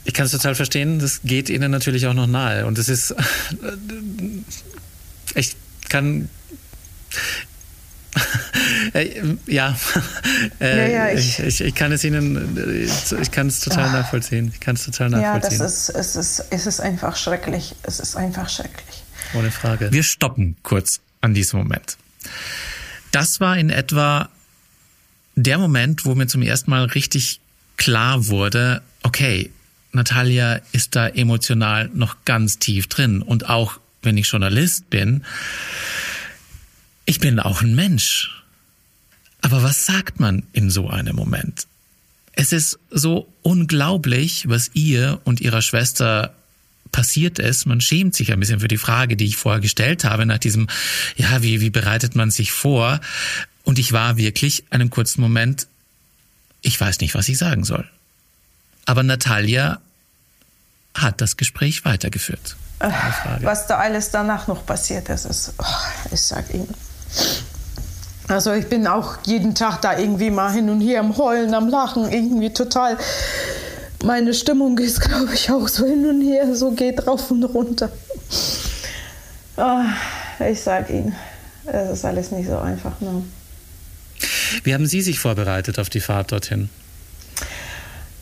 ich 0.05 0.15
kann 0.15 0.27
es 0.27 0.33
total 0.33 0.55
verstehen, 0.55 0.99
das 0.99 1.21
geht 1.25 1.49
ihnen 1.49 1.71
natürlich 1.71 2.07
auch 2.07 2.15
noch 2.15 2.27
nahe. 2.27 2.67
Und 2.67 2.79
es 2.79 2.89
ist, 2.89 3.15
ich 5.35 5.57
kann, 5.89 6.29
äh, 7.13 7.50
ja, 9.47 9.77
äh, 10.61 10.93
ja, 10.93 11.09
ja 11.11 11.19
ich, 11.19 11.39
ich, 11.39 11.61
ich, 11.61 11.75
kann 11.75 11.93
es 11.93 12.05
Ihnen, 12.05 12.57
äh, 12.57 13.21
ich 13.21 13.31
kann 13.31 13.47
es 13.47 13.61
total 13.61 13.89
ach, 13.89 13.93
nachvollziehen. 13.93 14.51
Ich 14.53 14.61
kann 14.61 14.77
es 14.77 14.85
total 14.85 15.11
nachvollziehen. 15.11 15.59
Ja, 15.59 15.65
das 15.65 15.89
ist, 15.89 15.89
es 15.91 16.17
ist, 16.17 16.45
es 16.51 16.67
ist 16.67 16.81
einfach 16.81 17.17
schrecklich. 17.17 17.75
Es 17.83 18.01
ist 18.01 18.17
einfach 18.17 18.49
schrecklich. 18.49 19.03
Ohne 19.35 19.51
Frage. 19.51 19.93
Wir 19.93 20.03
stoppen 20.03 20.57
kurz 20.63 21.01
an 21.21 21.35
diesem 21.35 21.61
Moment. 21.61 21.97
Das 23.13 23.41
war 23.41 23.57
in 23.57 23.71
etwa 23.71 24.29
der 25.37 25.59
Moment, 25.59 26.05
wo 26.05 26.15
mir 26.15 26.27
zum 26.27 26.43
ersten 26.43 26.71
Mal 26.71 26.85
richtig 26.85 27.41
klar 27.77 28.27
wurde, 28.27 28.83
okay, 29.03 29.51
Natalia 29.93 30.61
ist 30.73 30.95
da 30.97 31.09
emotional 31.09 31.91
noch 31.95 32.25
ganz 32.25 32.59
tief 32.59 32.87
drin. 32.87 33.23
Und 33.23 33.49
auch 33.49 33.81
wenn 34.03 34.17
ich 34.17 34.29
Journalist 34.29 34.89
bin, 34.91 35.25
ich 37.05 37.21
bin 37.21 37.41
auch 37.41 37.63
ein 37.63 37.75
Mensch. 37.75 38.31
Aber 39.43 39.63
was 39.63 39.87
sagt 39.87 40.21
man 40.21 40.45
in 40.53 40.71
so 40.71 40.89
einem 40.89 41.17
Moment? 41.17 41.67
Es 42.33 42.53
ist 42.53 42.79
so 42.91 43.29
unglaublich, 43.43 44.49
was 44.49 44.71
ihr 44.75 45.21
und 45.25 45.41
ihrer 45.41 45.63
Schwester 45.63 46.35
passiert 46.93 47.39
ist. 47.39 47.67
Man 47.67 47.81
schämt 47.81 48.15
sich 48.15 48.33
ein 48.33 48.41
bisschen 48.41 48.61
für 48.61 48.69
die 48.69 48.79
Frage, 48.79 49.17
die 49.17 49.27
ich 49.27 49.37
vorher 49.37 49.61
gestellt 49.61 50.05
habe, 50.05 50.27
nach 50.27 50.39
diesem, 50.39 50.69
ja, 51.17 51.43
wie, 51.43 51.61
wie 51.61 51.71
bereitet 51.71 52.17
man 52.17 52.31
sich 52.31 52.53
vor? 52.53 53.01
Und 53.65 53.79
ich 53.79 53.93
war 53.93 54.17
wirklich 54.17 54.65
einen 54.71 54.91
kurzen 54.91 55.21
Moment, 55.21 55.67
ich 56.63 56.81
weiß 56.81 57.01
nicht, 57.01 57.15
was 57.15 57.29
ich 57.29 57.39
sagen 57.39 57.65
soll. 57.65 57.89
Aber 58.87 59.03
Natalia 59.03 59.81
hat 60.95 61.21
das 61.21 61.37
Gespräch 61.37 61.85
weitergeführt. 61.85 62.57
Was 62.81 63.67
da 63.67 63.79
alles 63.79 64.11
danach 64.11 64.49
noch 64.49 64.65
passiert 64.65 65.09
ist, 65.11 65.27
ist 65.27 65.55
oh, 65.59 65.65
ich 66.11 66.21
sag 66.21 66.53
Ihnen. 66.53 66.75
Also 68.29 68.53
ich 68.53 68.69
bin 68.69 68.87
auch 68.87 69.19
jeden 69.25 69.57
Tag 69.57 69.83
da 69.83 69.99
irgendwie 69.99 70.31
mal 70.31 70.53
hin 70.53 70.71
und 70.71 70.81
her 70.81 71.01
am 71.01 71.17
Heulen, 71.17 71.53
am 71.53 71.69
Lachen, 71.69 72.11
irgendwie 72.11 72.51
total. 72.51 72.97
Meine 74.05 74.35
Stimmung 74.35 74.79
ist, 74.79 75.01
glaube 75.01 75.35
ich, 75.35 75.51
auch 75.51 75.67
so 75.67 75.85
hin 75.85 76.07
und 76.07 76.23
her, 76.23 76.55
so 76.55 76.71
geht 76.71 77.07
rauf 77.07 77.31
und 77.31 77.43
runter. 77.43 77.91
Oh, 79.57 79.83
ich 80.49 80.61
sage 80.61 80.93
Ihnen, 80.93 81.17
es 81.67 81.91
ist 81.91 82.05
alles 82.05 82.31
nicht 82.31 82.49
so 82.49 82.57
einfach. 82.59 83.01
Ne? 83.01 83.25
Wie 84.63 84.75
haben 84.75 84.87
Sie 84.87 85.01
sich 85.01 85.19
vorbereitet 85.19 85.79
auf 85.79 85.91
die 85.91 86.01
Fahrt 86.01 86.33
dorthin? 86.33 86.71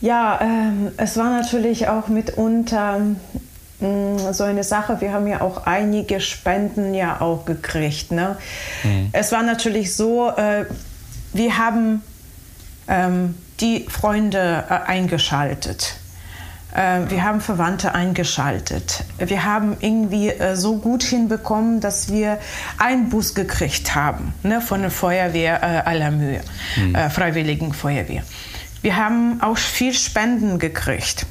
Ja, 0.01 0.39
ähm, 0.41 0.91
es 0.97 1.17
war 1.17 1.29
natürlich 1.29 1.87
auch 1.87 2.07
mitunter 2.07 3.01
so 3.79 4.43
eine 4.43 4.63
Sache. 4.63 4.99
Wir 4.99 5.13
haben 5.13 5.27
ja 5.27 5.41
auch 5.41 5.65
einige 5.65 6.19
Spenden 6.19 6.93
ja 6.93 7.21
auch 7.21 7.45
gekriegt. 7.45 8.11
Ne? 8.11 8.37
Mhm. 8.83 9.09
Es 9.13 9.31
war 9.31 9.43
natürlich 9.43 9.95
so, 9.95 10.29
äh, 10.29 10.65
wir 11.33 11.57
haben 11.57 12.01
ähm, 12.87 13.35
die 13.61 13.85
Freunde 13.89 14.65
äh, 14.69 14.73
eingeschaltet. 14.89 15.95
Äh, 16.75 17.09
wir 17.09 17.23
haben 17.23 17.39
Verwandte 17.39 17.95
eingeschaltet. 17.95 19.03
Wir 19.17 19.45
haben 19.45 19.77
irgendwie 19.79 20.29
äh, 20.29 20.55
so 20.55 20.77
gut 20.77 21.03
hinbekommen, 21.03 21.79
dass 21.79 22.11
wir 22.11 22.37
einen 22.77 23.09
Bus 23.09 23.33
gekriegt 23.33 23.95
haben 23.95 24.33
ne, 24.43 24.59
von 24.59 24.81
der 24.81 24.91
Feuerwehr 24.91 25.63
äh, 25.63 25.89
aller 25.89 26.11
Mühe, 26.11 26.41
mhm. 26.75 26.95
Freiwilligen 27.09 27.73
Feuerwehr. 27.73 28.23
Wir 28.81 28.97
haben 28.97 29.41
auch 29.41 29.57
viel 29.57 29.93
Spenden 29.93 30.59
gekriegt 30.59 31.25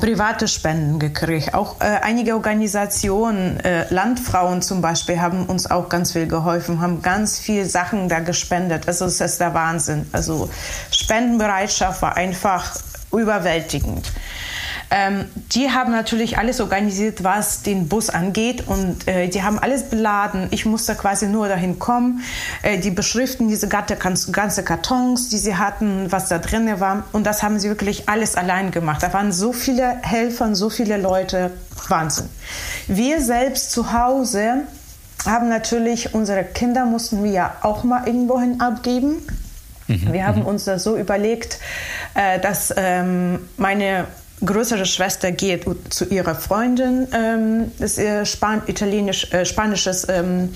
private 0.00 0.48
Spenden 0.48 0.98
gekriegt. 0.98 1.54
Auch 1.54 1.80
äh, 1.80 1.84
einige 2.02 2.34
Organisationen, 2.34 3.60
äh, 3.60 3.92
Landfrauen 3.92 4.62
zum 4.62 4.80
Beispiel, 4.80 5.20
haben 5.20 5.46
uns 5.46 5.70
auch 5.70 5.88
ganz 5.88 6.12
viel 6.12 6.26
geholfen, 6.26 6.80
haben 6.80 7.02
ganz 7.02 7.38
viel 7.38 7.64
Sachen 7.64 8.08
da 8.08 8.20
gespendet. 8.20 8.86
Also 8.86 9.06
es 9.06 9.20
ist 9.20 9.40
der 9.40 9.54
Wahnsinn. 9.54 10.06
Also 10.12 10.48
Spendenbereitschaft 10.90 12.02
war 12.02 12.16
einfach 12.16 12.76
überwältigend. 13.12 14.12
Ähm, 14.90 15.26
die 15.52 15.70
haben 15.70 15.92
natürlich 15.92 16.38
alles 16.38 16.60
organisiert, 16.60 17.22
was 17.22 17.62
den 17.62 17.88
Bus 17.88 18.08
angeht 18.08 18.66
und 18.66 19.06
äh, 19.06 19.28
die 19.28 19.42
haben 19.42 19.58
alles 19.58 19.90
beladen. 19.90 20.48
Ich 20.50 20.64
musste 20.64 20.94
quasi 20.94 21.26
nur 21.26 21.48
dahin 21.48 21.78
kommen. 21.78 22.22
Äh, 22.62 22.78
die 22.78 22.90
beschriften 22.90 23.48
diese 23.48 23.68
ganze 23.68 24.64
Kartons, 24.64 25.28
die 25.28 25.38
sie 25.38 25.56
hatten, 25.56 26.10
was 26.10 26.28
da 26.28 26.38
drin 26.38 26.68
war 26.80 27.04
und 27.12 27.24
das 27.24 27.42
haben 27.42 27.58
sie 27.58 27.68
wirklich 27.68 28.08
alles 28.08 28.34
allein 28.34 28.70
gemacht. 28.70 29.02
Da 29.02 29.12
waren 29.12 29.32
so 29.32 29.52
viele 29.52 29.98
Helfer, 30.02 30.54
so 30.54 30.70
viele 30.70 30.96
Leute, 30.96 31.50
Wahnsinn. 31.88 32.28
Wir 32.86 33.20
selbst 33.20 33.70
zu 33.70 33.92
Hause 33.92 34.62
haben 35.26 35.48
natürlich 35.48 36.14
unsere 36.14 36.44
Kinder 36.44 36.86
mussten 36.86 37.24
wir 37.24 37.30
ja 37.30 37.56
auch 37.62 37.84
mal 37.84 38.06
irgendwohin 38.06 38.60
abgeben. 38.60 39.16
Mhm, 39.88 40.12
wir 40.12 40.26
haben 40.26 40.40
mhm. 40.40 40.46
uns 40.46 40.64
das 40.64 40.84
so 40.84 40.96
überlegt, 40.96 41.58
äh, 42.14 42.38
dass 42.38 42.72
ähm, 42.76 43.40
meine 43.56 44.06
größere 44.44 44.86
Schwester 44.86 45.32
geht 45.32 45.64
zu 45.90 46.04
ihrer 46.06 46.34
Freundin, 46.34 47.08
ähm, 47.12 47.72
das 47.78 47.98
ist 47.98 48.32
Span 48.32 48.62
italienisch, 48.66 49.32
äh, 49.32 49.44
spanisches 49.44 50.06
ähm, 50.08 50.50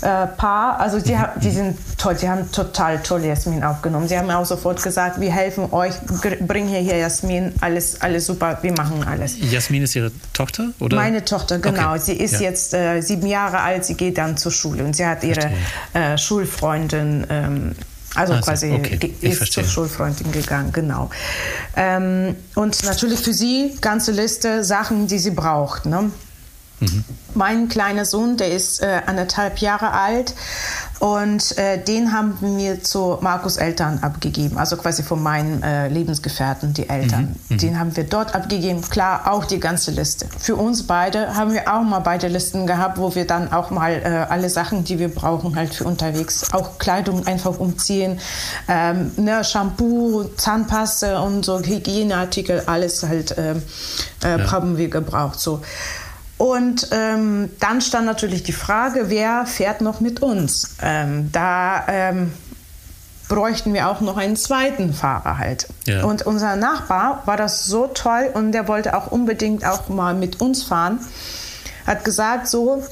äh, 0.00 0.26
Paar. 0.26 0.78
Also 0.78 1.00
die, 1.00 1.14
mhm. 1.14 1.24
die 1.42 1.50
sind 1.50 1.78
toll, 1.98 2.14
die 2.14 2.28
haben 2.28 2.50
total 2.52 3.02
toll 3.02 3.24
Jasmin 3.24 3.64
aufgenommen. 3.64 4.06
Sie 4.08 4.16
haben 4.16 4.30
auch 4.30 4.44
sofort 4.44 4.82
gesagt, 4.82 5.20
wir 5.20 5.32
helfen 5.32 5.72
euch, 5.72 5.94
bring 6.40 6.68
hier, 6.68 6.80
hier 6.80 6.98
Jasmin, 6.98 7.52
alles, 7.60 8.00
alles 8.00 8.26
super, 8.26 8.58
wir 8.62 8.72
machen 8.72 9.04
alles. 9.04 9.36
Jasmin 9.40 9.82
ist 9.82 9.96
ihre 9.96 10.12
Tochter, 10.32 10.68
oder? 10.78 10.96
Meine 10.96 11.24
Tochter, 11.24 11.58
genau. 11.58 11.90
Okay. 11.90 12.00
Sie 12.00 12.12
ist 12.12 12.34
ja. 12.34 12.40
jetzt 12.40 12.74
äh, 12.74 13.00
sieben 13.00 13.26
Jahre 13.26 13.60
alt, 13.60 13.84
sie 13.84 13.94
geht 13.94 14.18
dann 14.18 14.36
zur 14.36 14.52
Schule 14.52 14.84
und 14.84 14.94
sie 14.94 15.06
hat 15.06 15.24
ihre 15.24 15.50
äh, 15.94 16.16
Schulfreundin 16.16 17.26
ähm, 17.28 17.74
also, 18.18 18.34
also 18.34 18.44
quasi 18.44 18.72
okay. 18.72 19.14
ist 19.20 19.52
zur 19.52 19.64
Schulfreundin 19.64 20.32
gegangen, 20.32 20.72
genau. 20.72 21.10
Ähm, 21.76 22.36
und 22.54 22.82
natürlich 22.84 23.20
für 23.20 23.32
sie 23.32 23.76
ganze 23.80 24.12
Liste 24.12 24.64
Sachen, 24.64 25.06
die 25.06 25.18
sie 25.18 25.30
braucht. 25.30 25.86
Ne? 25.86 26.10
Mhm. 26.80 27.04
Mein 27.34 27.68
kleiner 27.68 28.04
Sohn, 28.04 28.36
der 28.36 28.52
ist 28.52 28.82
äh, 28.82 29.00
anderthalb 29.06 29.58
Jahre 29.58 29.92
alt 29.92 30.34
und 30.98 31.56
äh, 31.58 31.82
den 31.82 32.12
haben 32.12 32.38
wir 32.40 32.82
zu 32.82 33.18
Markus 33.20 33.56
Eltern 33.56 34.00
abgegeben, 34.02 34.58
also 34.58 34.76
quasi 34.76 35.04
von 35.04 35.22
meinen 35.22 35.62
äh, 35.62 35.88
Lebensgefährten, 35.88 36.72
die 36.74 36.88
Eltern. 36.88 37.36
Mhm. 37.48 37.54
Mhm. 37.54 37.58
Den 37.58 37.78
haben 37.78 37.96
wir 37.96 38.04
dort 38.04 38.34
abgegeben, 38.34 38.82
klar, 38.82 39.30
auch 39.32 39.44
die 39.44 39.60
ganze 39.60 39.92
Liste. 39.92 40.26
Für 40.38 40.56
uns 40.56 40.86
beide 40.86 41.36
haben 41.36 41.52
wir 41.52 41.72
auch 41.72 41.82
mal 41.82 42.00
beide 42.00 42.26
Listen 42.26 42.66
gehabt, 42.66 42.98
wo 42.98 43.14
wir 43.14 43.26
dann 43.26 43.52
auch 43.52 43.70
mal 43.70 43.92
äh, 43.92 44.26
alle 44.28 44.50
Sachen, 44.50 44.82
die 44.82 44.98
wir 44.98 45.08
brauchen, 45.08 45.54
halt 45.54 45.72
für 45.72 45.84
unterwegs, 45.84 46.52
auch 46.52 46.78
Kleidung 46.78 47.26
einfach 47.26 47.58
umziehen, 47.58 48.18
ähm, 48.66 49.12
ne, 49.16 49.44
Shampoo, 49.44 50.24
Zahnpaste 50.36 51.20
und 51.20 51.44
so 51.44 51.60
Hygieneartikel, 51.60 52.64
alles 52.66 53.04
halt 53.04 53.38
äh, 53.38 53.54
äh, 54.24 54.38
ja. 54.40 54.50
haben 54.50 54.76
wir 54.76 54.88
gebraucht. 54.88 55.38
So. 55.38 55.60
Und 56.38 56.88
ähm, 56.92 57.50
dann 57.58 57.80
stand 57.80 58.06
natürlich 58.06 58.44
die 58.44 58.52
Frage, 58.52 59.10
wer 59.10 59.44
fährt 59.44 59.80
noch 59.80 60.00
mit 60.00 60.22
uns? 60.22 60.76
Ähm, 60.80 61.30
da 61.32 61.84
ähm, 61.88 62.32
bräuchten 63.28 63.74
wir 63.74 63.88
auch 63.88 64.00
noch 64.00 64.16
einen 64.16 64.36
zweiten 64.36 64.94
Fahrer 64.94 65.38
halt. 65.38 65.66
Ja. 65.86 66.04
Und 66.04 66.22
unser 66.22 66.54
Nachbar 66.54 67.22
war 67.26 67.36
das 67.36 67.66
so 67.66 67.88
toll 67.88 68.30
und 68.32 68.52
der 68.52 68.68
wollte 68.68 68.96
auch 68.96 69.08
unbedingt 69.08 69.66
auch 69.66 69.88
mal 69.88 70.14
mit 70.14 70.40
uns 70.40 70.62
fahren. 70.62 71.00
Hat 71.86 72.04
gesagt 72.04 72.46
so, 72.46 72.84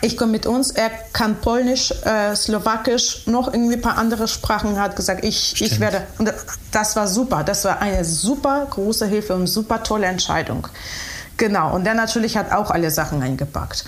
ich 0.00 0.16
komme 0.16 0.32
mit 0.32 0.46
uns. 0.46 0.70
Er 0.70 0.90
kann 1.12 1.36
Polnisch, 1.36 1.92
äh, 2.04 2.36
Slowakisch, 2.36 3.26
noch 3.26 3.52
irgendwie 3.52 3.74
ein 3.74 3.82
paar 3.82 3.98
andere 3.98 4.28
Sprachen. 4.28 4.78
Hat 4.78 4.94
gesagt, 4.94 5.24
ich, 5.24 5.60
ich 5.60 5.80
werde. 5.80 6.02
Und 6.18 6.32
das 6.70 6.94
war 6.94 7.08
super. 7.08 7.42
Das 7.42 7.64
war 7.64 7.80
eine 7.80 8.04
super 8.04 8.66
große 8.68 9.06
Hilfe 9.06 9.34
und 9.34 9.46
super 9.48 9.82
tolle 9.82 10.06
Entscheidung 10.06 10.68
Genau, 11.36 11.74
und 11.74 11.84
der 11.84 11.94
natürlich 11.94 12.36
hat 12.36 12.52
auch 12.52 12.70
alle 12.70 12.90
Sachen 12.90 13.22
eingepackt. 13.22 13.84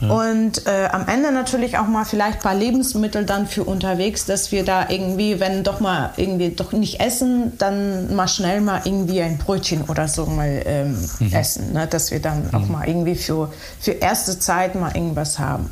Ja. 0.00 0.10
Und 0.10 0.66
äh, 0.66 0.88
am 0.92 1.08
Ende 1.08 1.32
natürlich 1.32 1.78
auch 1.78 1.86
mal 1.86 2.04
vielleicht 2.04 2.38
ein 2.38 2.42
paar 2.42 2.54
Lebensmittel 2.54 3.24
dann 3.24 3.46
für 3.46 3.64
unterwegs, 3.64 4.26
dass 4.26 4.52
wir 4.52 4.64
da 4.64 4.90
irgendwie, 4.90 5.40
wenn 5.40 5.64
doch 5.64 5.80
mal 5.80 6.10
irgendwie 6.16 6.50
doch 6.50 6.72
nicht 6.72 7.00
essen, 7.00 7.56
dann 7.56 8.14
mal 8.14 8.28
schnell 8.28 8.60
mal 8.60 8.82
irgendwie 8.84 9.22
ein 9.22 9.38
Brötchen 9.38 9.84
oder 9.84 10.06
so 10.06 10.26
mal 10.26 10.62
ähm, 10.66 11.08
mhm. 11.18 11.32
essen. 11.32 11.72
Ne? 11.72 11.86
Dass 11.86 12.10
wir 12.10 12.20
dann 12.20 12.48
mhm. 12.48 12.54
auch 12.54 12.68
mal 12.68 12.86
irgendwie 12.86 13.14
für, 13.14 13.50
für 13.80 13.92
erste 13.92 14.38
Zeit 14.38 14.74
mal 14.74 14.94
irgendwas 14.94 15.38
haben. 15.38 15.70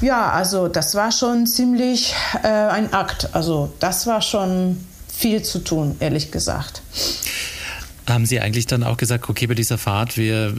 Ja, 0.00 0.30
also 0.30 0.68
das 0.68 0.94
war 0.94 1.10
schon 1.10 1.46
ziemlich 1.46 2.14
äh, 2.42 2.48
ein 2.48 2.92
Akt. 2.92 3.30
Also 3.32 3.72
das 3.80 4.06
war 4.06 4.22
schon 4.22 4.84
viel 5.08 5.42
zu 5.42 5.58
tun, 5.58 5.96
ehrlich 6.00 6.30
gesagt. 6.30 6.82
Haben 8.08 8.26
Sie 8.26 8.40
eigentlich 8.40 8.66
dann 8.66 8.82
auch 8.82 8.96
gesagt, 8.96 9.28
okay, 9.28 9.46
bei 9.46 9.54
dieser 9.54 9.78
Fahrt, 9.78 10.16
wir 10.16 10.54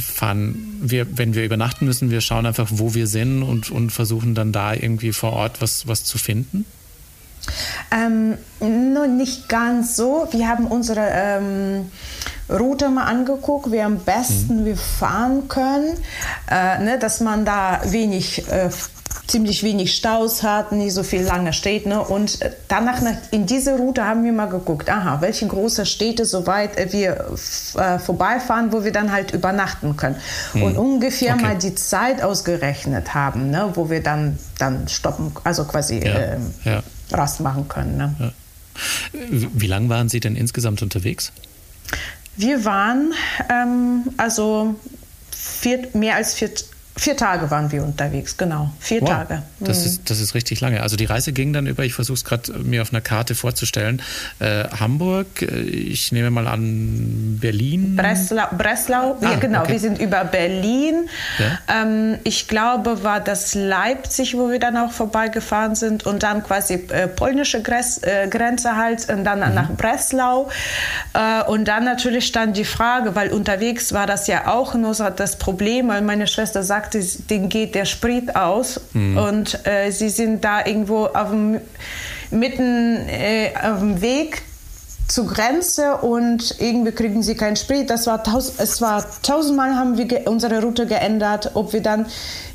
fahren, 0.00 0.80
wir, 0.82 1.06
wenn 1.16 1.34
wir 1.34 1.44
übernachten 1.44 1.86
müssen, 1.86 2.10
wir 2.10 2.20
schauen 2.20 2.46
einfach, 2.46 2.68
wo 2.70 2.94
wir 2.94 3.06
sind 3.06 3.42
und, 3.42 3.70
und 3.70 3.90
versuchen 3.90 4.34
dann 4.34 4.52
da 4.52 4.74
irgendwie 4.74 5.12
vor 5.12 5.32
Ort 5.32 5.62
was, 5.62 5.86
was 5.86 6.04
zu 6.04 6.18
finden? 6.18 6.66
Ähm, 7.90 8.36
noch 8.60 9.06
nicht 9.06 9.48
ganz 9.48 9.96
so. 9.96 10.28
Wir 10.30 10.48
haben 10.48 10.66
unsere 10.66 11.08
ähm, 11.12 11.90
Route 12.48 12.88
mal 12.88 13.04
angeguckt, 13.04 13.72
wie 13.72 13.80
am 13.80 13.98
besten 13.98 14.60
mhm. 14.60 14.64
wir 14.64 14.76
fahren 14.76 15.48
können, 15.48 15.96
äh, 16.50 16.78
ne, 16.78 16.98
dass 16.98 17.20
man 17.20 17.44
da 17.44 17.80
wenig 17.84 18.48
äh, 18.48 18.70
ziemlich 19.26 19.62
wenig 19.62 19.94
Staus 19.94 20.42
hat, 20.42 20.72
nicht 20.72 20.92
so 20.92 21.02
viel 21.02 21.22
lange 21.22 21.52
steht. 21.52 21.86
Ne? 21.86 22.00
Und 22.00 22.40
danach 22.68 23.00
in 23.30 23.46
diese 23.46 23.76
Route 23.76 24.04
haben 24.04 24.24
wir 24.24 24.32
mal 24.32 24.46
geguckt, 24.46 24.90
aha, 24.90 25.20
welche 25.20 25.46
große 25.46 25.86
Städte, 25.86 26.24
soweit 26.24 26.92
wir 26.92 27.32
äh, 27.76 27.98
vorbeifahren, 27.98 28.72
wo 28.72 28.84
wir 28.84 28.92
dann 28.92 29.12
halt 29.12 29.32
übernachten 29.32 29.96
können. 29.96 30.16
Hm. 30.52 30.62
Und 30.62 30.76
ungefähr 30.76 31.34
okay. 31.34 31.42
mal 31.42 31.58
die 31.58 31.74
Zeit 31.74 32.22
ausgerechnet 32.22 33.14
haben, 33.14 33.50
ne? 33.50 33.70
wo 33.74 33.88
wir 33.90 34.02
dann, 34.02 34.38
dann 34.58 34.88
stoppen, 34.88 35.32
also 35.44 35.64
quasi 35.64 35.98
ja. 35.98 36.14
Äh, 36.14 36.38
ja. 36.64 36.82
Rast 37.10 37.40
machen 37.40 37.68
können. 37.68 37.96
Ne? 37.96 38.14
Ja. 38.18 38.32
Wie 39.12 39.66
lange 39.66 39.88
waren 39.88 40.08
Sie 40.08 40.20
denn 40.20 40.36
insgesamt 40.36 40.82
unterwegs? 40.82 41.32
Wir 42.36 42.64
waren 42.64 43.12
ähm, 43.50 44.04
also 44.16 44.74
vier, 45.30 45.88
mehr 45.92 46.16
als 46.16 46.34
vier, 46.34 46.50
Vier 46.94 47.16
Tage 47.16 47.50
waren 47.50 47.72
wir 47.72 47.82
unterwegs, 47.84 48.36
genau. 48.36 48.70
Vier 48.78 49.00
wow, 49.00 49.08
Tage. 49.08 49.42
Das, 49.60 49.80
mhm. 49.80 49.86
ist, 49.86 50.10
das 50.10 50.20
ist 50.20 50.34
richtig 50.34 50.60
lange. 50.60 50.82
Also 50.82 50.96
die 50.96 51.06
Reise 51.06 51.32
ging 51.32 51.54
dann 51.54 51.66
über, 51.66 51.84
ich 51.84 51.94
versuche 51.94 52.16
es 52.16 52.24
gerade 52.24 52.52
mir 52.58 52.82
auf 52.82 52.92
einer 52.92 53.00
Karte 53.00 53.34
vorzustellen, 53.34 54.02
äh, 54.40 54.64
Hamburg, 54.78 55.40
äh, 55.40 55.60
ich 55.62 56.12
nehme 56.12 56.30
mal 56.30 56.46
an 56.46 57.38
Berlin. 57.40 57.96
Breslau, 57.96 58.44
Breslau. 58.58 59.16
Ah, 59.20 59.32
ja, 59.32 59.34
genau, 59.36 59.60
okay. 59.60 59.72
wir 59.72 59.80
sind 59.80 60.00
über 60.00 60.24
Berlin. 60.24 61.08
Ja. 61.38 61.82
Ähm, 61.82 62.18
ich 62.24 62.46
glaube, 62.46 63.02
war 63.02 63.20
das 63.20 63.54
Leipzig, 63.54 64.36
wo 64.36 64.50
wir 64.50 64.58
dann 64.58 64.76
auch 64.76 64.92
vorbeigefahren 64.92 65.74
sind 65.74 66.04
und 66.04 66.22
dann 66.22 66.42
quasi 66.44 66.74
äh, 66.74 67.08
polnische 67.08 67.62
Gres, 67.62 68.02
äh, 68.02 68.28
Grenze 68.28 68.76
halt 68.76 69.08
und 69.08 69.24
dann 69.24 69.38
mhm. 69.38 69.54
nach 69.54 69.70
Breslau. 69.70 70.50
Äh, 71.14 71.42
und 71.44 71.66
dann 71.66 71.84
natürlich 71.84 72.26
stand 72.26 72.58
die 72.58 72.66
Frage, 72.66 73.14
weil 73.14 73.30
unterwegs 73.30 73.94
war 73.94 74.06
das 74.06 74.26
ja 74.26 74.48
auch 74.48 74.74
nur 74.74 74.92
das 74.92 75.36
Problem, 75.36 75.88
weil 75.88 76.02
meine 76.02 76.26
Schwester 76.26 76.62
sagt, 76.62 76.81
sagte, 76.82 77.00
denen 77.30 77.48
geht 77.48 77.74
der 77.74 77.84
Sprit 77.84 78.34
aus 78.34 78.80
mhm. 78.92 79.18
und 79.18 79.66
äh, 79.66 79.90
sie 79.90 80.08
sind 80.08 80.44
da 80.44 80.64
irgendwo 80.64 81.06
auf 81.06 81.30
dem, 81.30 81.60
mitten 82.30 82.96
äh, 83.08 83.50
auf 83.62 83.78
dem 83.78 84.00
Weg 84.00 84.42
zur 85.08 85.26
Grenze 85.26 85.96
und 85.98 86.56
irgendwie 86.58 86.92
kriegen 86.92 87.22
sie 87.22 87.34
keinen 87.34 87.56
Sprit. 87.56 87.90
Das 87.90 88.06
war 88.06 88.22
es 88.58 88.80
war 88.80 89.04
tausendmal 89.22 89.76
haben 89.76 89.98
wir 89.98 90.26
unsere 90.26 90.62
Route 90.62 90.86
geändert, 90.86 91.50
ob 91.54 91.72
wir 91.72 91.82
dann 91.82 92.06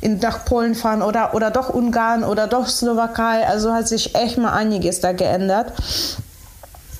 in, 0.01 0.17
nach 0.17 0.45
Polen 0.45 0.73
fahren 0.73 1.03
oder, 1.03 1.35
oder 1.35 1.51
doch 1.51 1.69
Ungarn 1.69 2.23
oder 2.23 2.47
doch 2.47 2.67
Slowakei. 2.67 3.45
Also 3.45 3.73
hat 3.73 3.87
sich 3.87 4.15
echt 4.15 4.37
mal 4.37 4.53
einiges 4.53 5.01
da 5.01 5.11
geändert. 5.11 5.73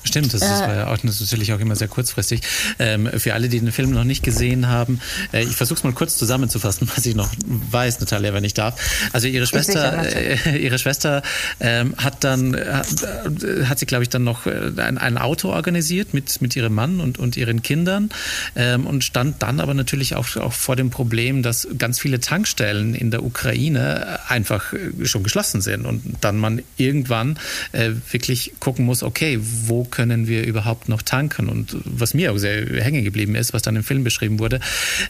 Stimmt, 0.08 0.32
das, 0.32 0.40
das 0.40 0.60
war 0.62 0.74
ja 0.74 0.86
auch 0.86 1.02
natürlich 1.02 1.52
auch 1.52 1.60
immer 1.60 1.76
sehr 1.76 1.86
kurzfristig. 1.86 2.40
Ähm, 2.78 3.10
für 3.18 3.34
alle, 3.34 3.50
die 3.50 3.60
den 3.60 3.72
Film 3.72 3.90
noch 3.90 4.04
nicht 4.04 4.22
gesehen 4.22 4.68
haben, 4.68 5.00
äh, 5.34 5.42
ich 5.42 5.54
versuche 5.54 5.76
es 5.76 5.84
mal 5.84 5.92
kurz 5.92 6.16
zusammenzufassen, 6.16 6.90
was 6.96 7.04
ich 7.04 7.14
noch 7.14 7.30
weiß, 7.46 8.00
Natalia, 8.00 8.32
wenn 8.32 8.42
ich 8.42 8.54
darf. 8.54 8.80
Also 9.12 9.28
ihre 9.28 9.46
Schwester, 9.46 10.06
äh, 10.06 10.56
ihre 10.56 10.78
Schwester 10.78 11.22
ähm, 11.60 11.94
hat 11.98 12.24
dann, 12.24 12.56
hat, 12.56 13.02
äh, 13.02 13.76
sie, 13.76 13.84
glaube 13.84 14.04
ich, 14.04 14.08
dann 14.08 14.24
noch 14.24 14.46
äh, 14.46 14.72
ein, 14.78 14.96
ein, 14.96 15.18
Auto 15.18 15.50
organisiert 15.50 16.14
mit, 16.14 16.40
mit 16.40 16.56
ihrem 16.56 16.74
Mann 16.74 17.00
und, 17.00 17.18
und 17.18 17.36
ihren 17.36 17.62
Kindern 17.62 18.08
ähm, 18.56 18.86
und 18.86 19.04
stand 19.04 19.42
dann 19.42 19.60
aber 19.60 19.74
natürlich 19.74 20.14
auch, 20.14 20.36
auch 20.36 20.54
vor 20.54 20.74
dem 20.74 20.88
Problem, 20.88 21.42
dass 21.42 21.68
ganz 21.76 21.98
viele 21.98 22.20
Tankstellen 22.20 22.94
in 22.94 23.10
der 23.10 23.24
Ukraine 23.24 24.20
einfach 24.28 24.72
schon 25.02 25.22
geschlossen 25.22 25.60
sind 25.60 25.84
und 25.84 26.02
dann 26.22 26.38
man 26.38 26.62
irgendwann 26.78 27.38
äh, 27.72 27.90
wirklich 28.10 28.52
gucken 28.58 28.86
muss, 28.86 29.02
okay, 29.02 29.38
wo 29.42 29.84
können 29.98 30.28
wir 30.28 30.46
überhaupt 30.46 30.88
noch 30.88 31.02
tanken? 31.02 31.48
Und 31.48 31.76
was 31.82 32.14
mir 32.14 32.30
auch 32.30 32.38
sehr 32.38 32.64
hängen 32.84 33.02
geblieben 33.02 33.34
ist, 33.34 33.52
was 33.52 33.62
dann 33.62 33.74
im 33.74 33.82
Film 33.82 34.04
beschrieben 34.04 34.38
wurde, 34.38 34.60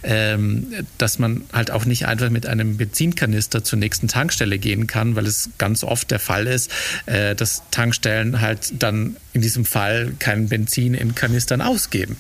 ähm, 0.03 0.67
dass 0.97 1.19
man 1.19 1.43
halt 1.53 1.71
auch 1.71 1.85
nicht 1.85 2.07
einfach 2.07 2.31
mit 2.31 2.47
einem 2.47 2.79
Benzinkanister 2.79 3.63
zur 3.63 3.79
nächsten 3.79 4.09
Tankstelle 4.09 4.59
gehen 4.59 4.87
kann, 4.87 5.15
weil 5.15 5.27
es 5.27 5.51
ganz 5.59 5.85
oft 5.85 6.11
der 6.11 6.19
Fall 6.19 6.47
ist, 6.47 6.71
äh, 7.05 7.35
dass 7.35 7.65
Tankstellen 7.71 8.41
halt 8.41 8.83
dann 8.83 9.17
in 9.35 9.43
diesem 9.43 9.67
Fall 9.67 10.15
kein 10.19 10.49
Benzin 10.49 10.95
in 10.95 11.15
Kanistern 11.15 11.61
ausgeben. 11.61 12.17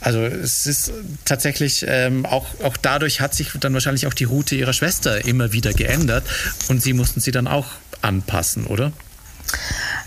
Also 0.00 0.20
es 0.20 0.66
ist 0.66 0.92
tatsächlich 1.26 1.84
ähm, 1.86 2.24
auch, 2.24 2.46
auch 2.62 2.78
dadurch 2.78 3.20
hat 3.20 3.34
sich 3.34 3.50
dann 3.60 3.74
wahrscheinlich 3.74 4.06
auch 4.06 4.14
die 4.14 4.24
Route 4.24 4.56
ihrer 4.56 4.72
Schwester 4.72 5.26
immer 5.26 5.52
wieder 5.52 5.74
geändert 5.74 6.24
und 6.68 6.82
sie 6.82 6.94
mussten 6.94 7.20
sie 7.20 7.30
dann 7.30 7.46
auch 7.46 7.66
anpassen, 8.00 8.64
oder? 8.64 8.92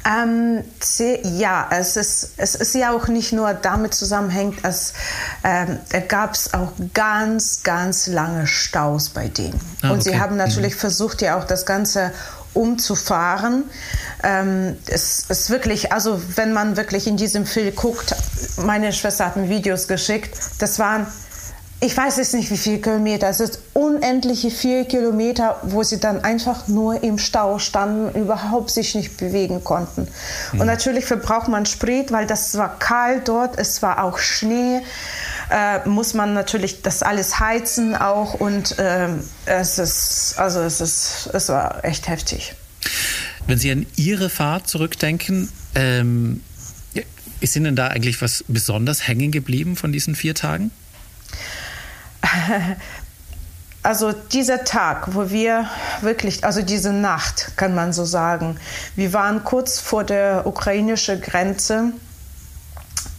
Ähm, 0.05 0.63
ja, 1.23 1.67
es 1.71 1.97
ist, 1.97 2.31
es 2.37 2.55
ist 2.55 2.73
ja 2.73 2.91
auch 2.91 3.07
nicht 3.07 3.33
nur 3.33 3.53
damit 3.53 3.93
zusammenhängt, 3.93 4.59
es 4.63 4.93
ähm, 5.43 5.77
gab 6.07 6.33
es 6.33 6.53
auch 6.53 6.71
ganz, 6.93 7.63
ganz 7.63 8.07
lange 8.07 8.47
Staus 8.47 9.09
bei 9.09 9.27
denen. 9.27 9.59
Ah, 9.81 9.91
Und 9.91 10.03
sie 10.03 10.19
haben 10.19 10.37
natürlich 10.37 10.75
mhm. 10.75 10.79
versucht, 10.79 11.21
ja 11.21 11.37
auch 11.37 11.43
das 11.43 11.65
Ganze 11.65 12.11
umzufahren. 12.53 13.65
Ähm, 14.23 14.77
es 14.87 15.25
ist 15.29 15.49
wirklich, 15.49 15.91
also 15.91 16.21
wenn 16.35 16.53
man 16.53 16.77
wirklich 16.77 17.07
in 17.07 17.17
diesem 17.17 17.45
Film 17.45 17.75
guckt, 17.75 18.15
meine 18.57 18.91
Schwester 18.93 19.25
hat 19.25 19.35
mir 19.35 19.49
Videos 19.49 19.87
geschickt, 19.87 20.37
das 20.59 20.79
waren 20.79 21.07
ich 21.81 21.95
weiß 21.95 22.17
jetzt 22.17 22.33
nicht, 22.33 22.51
wie 22.51 22.57
viele 22.57 22.79
Kilometer. 22.79 23.29
Es 23.29 23.39
ist 23.39 23.61
unendliche 23.73 24.51
vier 24.51 24.83
Kilometer, 24.83 25.59
wo 25.63 25.81
sie 25.83 25.99
dann 25.99 26.25
einfach 26.25 26.67
nur 26.67 27.03
im 27.03 27.17
Stau 27.17 27.57
standen, 27.57 28.19
überhaupt 28.19 28.69
sich 28.69 28.95
nicht 28.95 29.15
bewegen 29.15 29.63
konnten. 29.63 30.07
Mhm. 30.51 30.59
Und 30.59 30.67
natürlich 30.67 31.05
verbraucht 31.05 31.47
man 31.47 31.65
Sprit, 31.65 32.11
weil 32.11 32.27
das 32.27 32.57
war 32.57 32.77
kalt 32.79 33.29
dort, 33.29 33.57
es 33.57 33.81
war 33.81 34.03
auch 34.03 34.17
Schnee. 34.17 34.81
Äh, 35.49 35.87
muss 35.87 36.13
man 36.13 36.33
natürlich 36.33 36.81
das 36.81 37.01
alles 37.01 37.39
heizen 37.39 37.95
auch 37.95 38.35
und 38.35 38.77
äh, 38.77 39.07
es 39.45 39.79
ist, 39.79 40.35
also 40.37 40.59
es 40.59 40.81
ist, 40.81 41.29
es 41.33 41.49
war 41.49 41.83
echt 41.85 42.07
heftig. 42.07 42.53
Wenn 43.47 43.57
Sie 43.57 43.71
an 43.71 43.85
Ihre 43.95 44.29
Fahrt 44.29 44.67
zurückdenken, 44.67 45.49
ähm, 45.75 46.43
ist 47.39 47.55
Ihnen 47.55 47.75
da 47.75 47.87
eigentlich 47.87 48.21
was 48.21 48.43
besonders 48.47 49.07
hängen 49.07 49.31
geblieben 49.31 49.75
von 49.77 49.93
diesen 49.93 50.13
vier 50.13 50.35
Tagen? 50.35 50.71
also 53.83 54.11
dieser 54.11 54.63
Tag, 54.63 55.15
wo 55.15 55.29
wir 55.29 55.65
wirklich, 56.01 56.43
also 56.43 56.61
diese 56.61 56.91
Nacht, 56.91 57.53
kann 57.55 57.75
man 57.75 57.93
so 57.93 58.05
sagen, 58.05 58.59
wir 58.95 59.13
waren 59.13 59.43
kurz 59.43 59.79
vor 59.79 60.03
der 60.03 60.45
ukrainischen 60.45 61.21
Grenze 61.21 61.93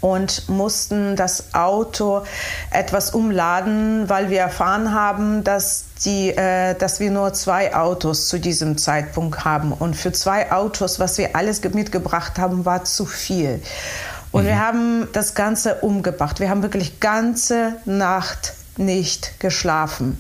und 0.01 0.49
mussten 0.49 1.15
das 1.17 1.55
Auto 1.55 2.23
etwas 2.71 3.11
umladen, 3.11 4.09
weil 4.09 4.31
wir 4.31 4.41
erfahren 4.41 4.95
haben, 4.95 5.45
dass, 5.45 5.85
die, 6.05 6.31
äh, 6.31 6.75
dass 6.75 7.01
wir 7.01 7.11
nur 7.11 7.33
zwei 7.35 7.75
Autos 7.75 8.29
zu 8.29 8.39
diesem 8.39 8.79
Zeitpunkt 8.79 9.45
haben. 9.45 9.73
Und 9.73 9.95
für 9.97 10.13
zwei 10.13 10.53
Autos, 10.53 11.01
was 11.01 11.19
wir 11.19 11.37
alles 11.37 11.63
mitgebracht 11.63 12.39
haben, 12.39 12.65
war 12.65 12.85
zu 12.85 13.05
viel. 13.05 13.63
Und 14.33 14.45
mhm. 14.45 14.47
wir 14.47 14.59
haben 14.59 15.09
das 15.13 15.35
Ganze 15.35 15.77
umgebracht. 15.77 16.41
Wir 16.41 16.49
haben 16.49 16.63
wirklich 16.63 17.01
ganze 17.01 17.77
Nacht 17.85 18.55
nicht 18.79 19.41
geschlafen. 19.41 20.19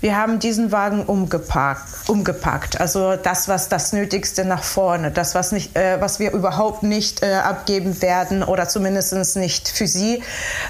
Wir 0.00 0.16
haben 0.16 0.38
diesen 0.38 0.72
Wagen 0.72 1.04
umgepackt, 1.04 2.08
umgepackt. 2.08 2.78
Also 2.78 3.16
das, 3.16 3.48
was 3.48 3.70
das 3.70 3.94
Nötigste 3.94 4.44
nach 4.44 4.62
vorne, 4.62 5.10
das, 5.10 5.34
was, 5.34 5.52
nicht, 5.52 5.74
äh, 5.74 6.00
was 6.00 6.18
wir 6.18 6.32
überhaupt 6.32 6.82
nicht 6.82 7.22
äh, 7.22 7.32
abgeben 7.34 8.02
werden 8.02 8.42
oder 8.42 8.68
zumindest 8.68 9.36
nicht 9.36 9.68
für 9.68 9.86
sie. 9.86 10.22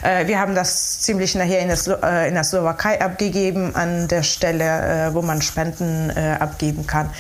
Äh, 0.03 0.29
wir 0.29 0.39
haben 0.39 0.55
das 0.55 1.01
ziemlich 1.01 1.35
nachher 1.35 1.59
in 1.59 1.69
der, 1.69 1.77
Slo 1.77 1.97
äh, 2.03 2.29
in 2.29 2.35
der 2.35 2.45
Slowakei 2.45 3.01
abgegeben, 3.01 3.75
an 3.75 4.07
der 4.07 4.23
Stelle, 4.23 5.09
äh, 5.09 5.15
wo 5.15 5.23
man 5.23 5.43
Spenden 5.43 6.11
äh, 6.11 6.37
abgeben 6.39 6.87
kann. 6.87 7.11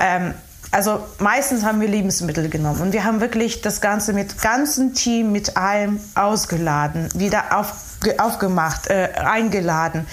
Ähm, 0.00 0.34
also 0.72 1.00
meistens 1.18 1.64
haben 1.64 1.82
wir 1.82 1.88
Lebensmittel 1.88 2.48
genommen 2.48 2.80
und 2.80 2.92
wir 2.94 3.04
haben 3.04 3.20
wirklich 3.20 3.60
das 3.60 3.82
Ganze 3.82 4.14
mit 4.14 4.40
ganzem 4.40 4.94
Team, 4.94 5.30
mit 5.30 5.56
allem 5.56 6.00
ausgeladen, 6.14 7.10
wieder 7.14 7.58
auf, 7.58 7.74
aufgemacht, 8.16 8.88
äh, 8.88 9.10
eingeladen. 9.14 10.06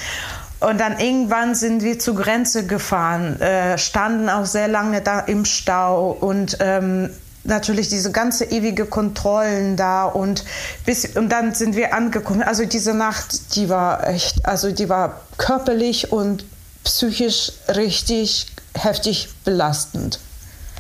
Und 0.60 0.78
dann 0.82 1.00
irgendwann 1.00 1.56
sind 1.56 1.82
wir 1.82 1.98
zur 1.98 2.16
Grenze 2.16 2.66
gefahren, 2.66 3.40
äh, 3.40 3.78
standen 3.78 4.28
auch 4.28 4.46
sehr 4.46 4.68
lange 4.68 5.00
da 5.00 5.22
im 5.22 5.46
Stau 5.46 6.12
und 6.12 6.58
ähm, 6.60 7.10
natürlich 7.46 7.88
diese 7.88 8.12
ganze 8.12 8.44
ewige 8.44 8.86
Kontrollen 8.86 9.78
da 9.78 10.04
und 10.04 10.44
bis 10.86 11.16
und 11.16 11.30
dann 11.30 11.56
sind 11.56 11.78
wir 11.78 11.94
angekommen. 11.94 12.44
Also 12.44 12.66
diese 12.66 12.94
Nacht, 12.94 13.56
die 13.56 13.70
war 13.70 14.06
echt, 14.06 14.46
also 14.46 14.74
die 14.74 14.90
war 14.90 15.22
körperlich 15.38 16.12
und 16.12 16.44
psychisch 16.84 17.54
richtig 17.70 18.48
heftig 18.74 19.30
belastend. 19.46 20.20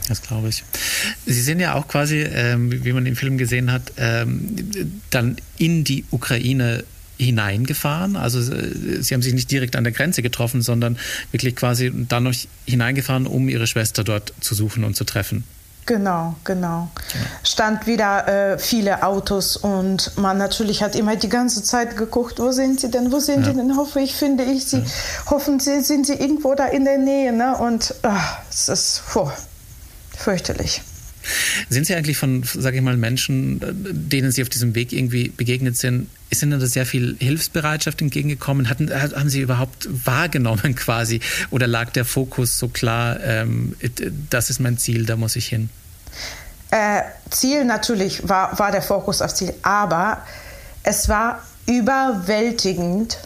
Das 0.10 0.22
glaube 0.22 0.50
ich. 0.50 0.64
Sie 1.26 1.42
sind 1.42 1.60
ja 1.60 1.76
auch 1.76 1.88
quasi, 1.88 2.18
ähm, 2.22 2.84
wie 2.84 2.92
man 2.92 3.06
im 3.06 3.16
Film 3.16 3.38
gesehen 3.38 3.72
hat, 3.72 3.94
ähm, 3.98 4.56
dann 5.12 5.38
in 5.58 5.84
die 5.84 6.04
Ukraine 6.12 6.84
hineingefahren. 7.18 8.16
Also 8.16 8.40
äh, 8.52 9.02
Sie 9.02 9.14
haben 9.14 9.22
sich 9.22 9.34
nicht 9.34 9.52
direkt 9.52 9.76
an 9.76 9.84
der 9.84 9.94
Grenze 9.94 10.22
getroffen, 10.22 10.62
sondern 10.62 10.98
wirklich 11.32 11.56
quasi 11.56 11.92
dann 11.94 12.24
noch 12.24 12.34
hineingefahren, 12.66 13.28
um 13.28 13.50
Ihre 13.50 13.68
Schwester 13.68 14.04
dort 14.04 14.34
zu 14.42 14.56
suchen 14.56 14.84
und 14.84 14.96
zu 14.96 15.04
treffen. 15.04 15.44
Genau, 15.90 16.36
genau. 16.44 16.88
Stand 17.44 17.88
wieder 17.88 18.28
äh, 18.28 18.60
viele 18.60 19.02
Autos 19.02 19.58
und 19.58 20.16
man 20.18 20.38
natürlich 20.38 20.84
hat 20.84 20.96
immer 20.96 21.16
die 21.16 21.30
ganze 21.30 21.64
Zeit 21.64 21.98
geguckt, 21.98 22.38
wo 22.38 22.52
sind 22.52 22.80
sie 22.80 22.92
denn, 22.92 23.12
wo 23.12 23.20
sind 23.20 23.40
ja. 23.40 23.52
sie 23.52 23.58
denn? 23.58 23.76
Hoffe 23.76 24.00
ich, 24.00 24.14
finde 24.14 24.44
ich 24.44 24.66
sie. 24.66 24.78
Ja. 24.78 24.86
Hoffen 25.32 25.60
sie, 25.60 25.82
sind 25.82 26.06
sie 26.06 26.14
irgendwo 26.14 26.54
da 26.54 26.66
in 26.66 26.86
der 26.86 27.00
Nähe. 27.00 27.34
Ne? 27.34 27.58
Und 27.58 27.96
ach, 28.04 28.38
es 28.52 28.70
ist 28.70 29.02
puh, 29.12 29.32
fürchterlich. 30.20 30.82
Sind 31.70 31.86
Sie 31.86 31.96
eigentlich 31.96 32.18
von, 32.18 32.44
sage 32.44 32.78
ich 32.78 32.84
mal, 32.84 32.98
Menschen, 32.98 33.60
denen 33.62 34.32
Sie 34.32 34.42
auf 34.42 34.50
diesem 34.50 34.74
Weg 34.76 34.94
irgendwie 34.94 35.30
begegnet 35.30 35.78
sind, 35.78 36.08
ist 36.30 36.44
Ihnen 36.44 36.60
da 36.60 36.66
sehr 36.66 36.86
viel 36.86 37.18
Hilfsbereitschaft 37.20 38.02
entgegengekommen? 38.02 38.70
Hatten, 38.70 38.90
haben 38.92 39.30
Sie 39.30 39.42
überhaupt 39.42 39.90
wahrgenommen 40.06 40.76
quasi 40.78 41.20
oder 41.52 41.68
lag 41.68 41.92
der 41.92 42.06
Fokus 42.06 42.58
so 42.58 42.68
klar, 42.70 43.20
ähm, 43.22 43.76
das 44.30 44.50
ist 44.50 44.60
mein 44.60 44.78
Ziel, 44.78 45.06
da 45.06 45.16
muss 45.16 45.36
ich 45.36 45.48
hin? 45.48 45.70
Äh, 46.72 47.02
Ziel 47.30 47.66
natürlich 47.66 48.28
war, 48.28 48.58
war 48.60 48.72
der 48.72 48.82
Fokus 48.82 49.22
auf 49.22 49.34
Ziel, 49.34 49.54
aber 49.64 50.24
es 50.84 51.10
war 51.10 51.44
überwältigend, 51.66 53.18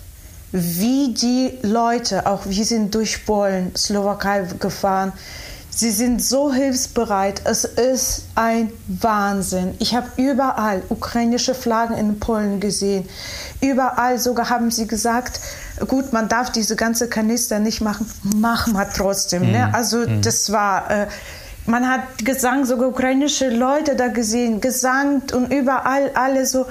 wie 0.52 1.14
die 1.14 1.58
Leute, 1.62 2.26
auch 2.26 2.46
wir 2.46 2.66
sind 2.66 2.94
durch 2.96 3.26
Polen, 3.26 3.76
Slowakei 3.76 4.48
gefahren, 4.60 5.12
Sie 5.76 5.92
sind 5.92 6.24
so 6.24 6.54
hilfsbereit. 6.54 7.42
Es 7.46 7.64
ist 7.66 8.26
ein 8.36 8.72
Wahnsinn. 8.88 9.76
Ich 9.80 9.96
habe 9.96 10.08
überall 10.18 10.84
ukrainische 10.90 11.56
Flaggen 11.56 11.98
in 11.98 12.20
Polen 12.20 12.60
gesehen. 12.60 13.10
Überall 13.60 14.20
sogar 14.20 14.50
haben 14.50 14.70
sie 14.70 14.88
gesagt, 14.88 15.40
gut, 15.88 16.14
man 16.14 16.30
darf 16.30 16.52
diese 16.52 16.76
ganze 16.76 17.08
Kanister 17.10 17.60
nicht 17.60 17.82
machen. 17.82 18.06
Machen 18.36 18.74
wir 18.74 18.88
trotzdem. 18.90 19.52
Ne? 19.52 19.68
Mhm. 19.68 19.76
Also 19.76 19.98
mhm. 19.98 20.22
das 20.22 20.52
war... 20.52 20.90
Äh, 20.92 21.08
man 21.66 21.90
hat 21.90 22.26
Gesang, 22.26 22.66
sogar 22.66 22.90
ukrainische 22.90 23.50
Leute 23.50 23.96
da 23.96 24.10
gesehen, 24.10 24.60
Gesang 24.60 25.22
und 25.34 25.52
überall 25.52 26.12
alle 26.14 26.46
so. 26.46 26.66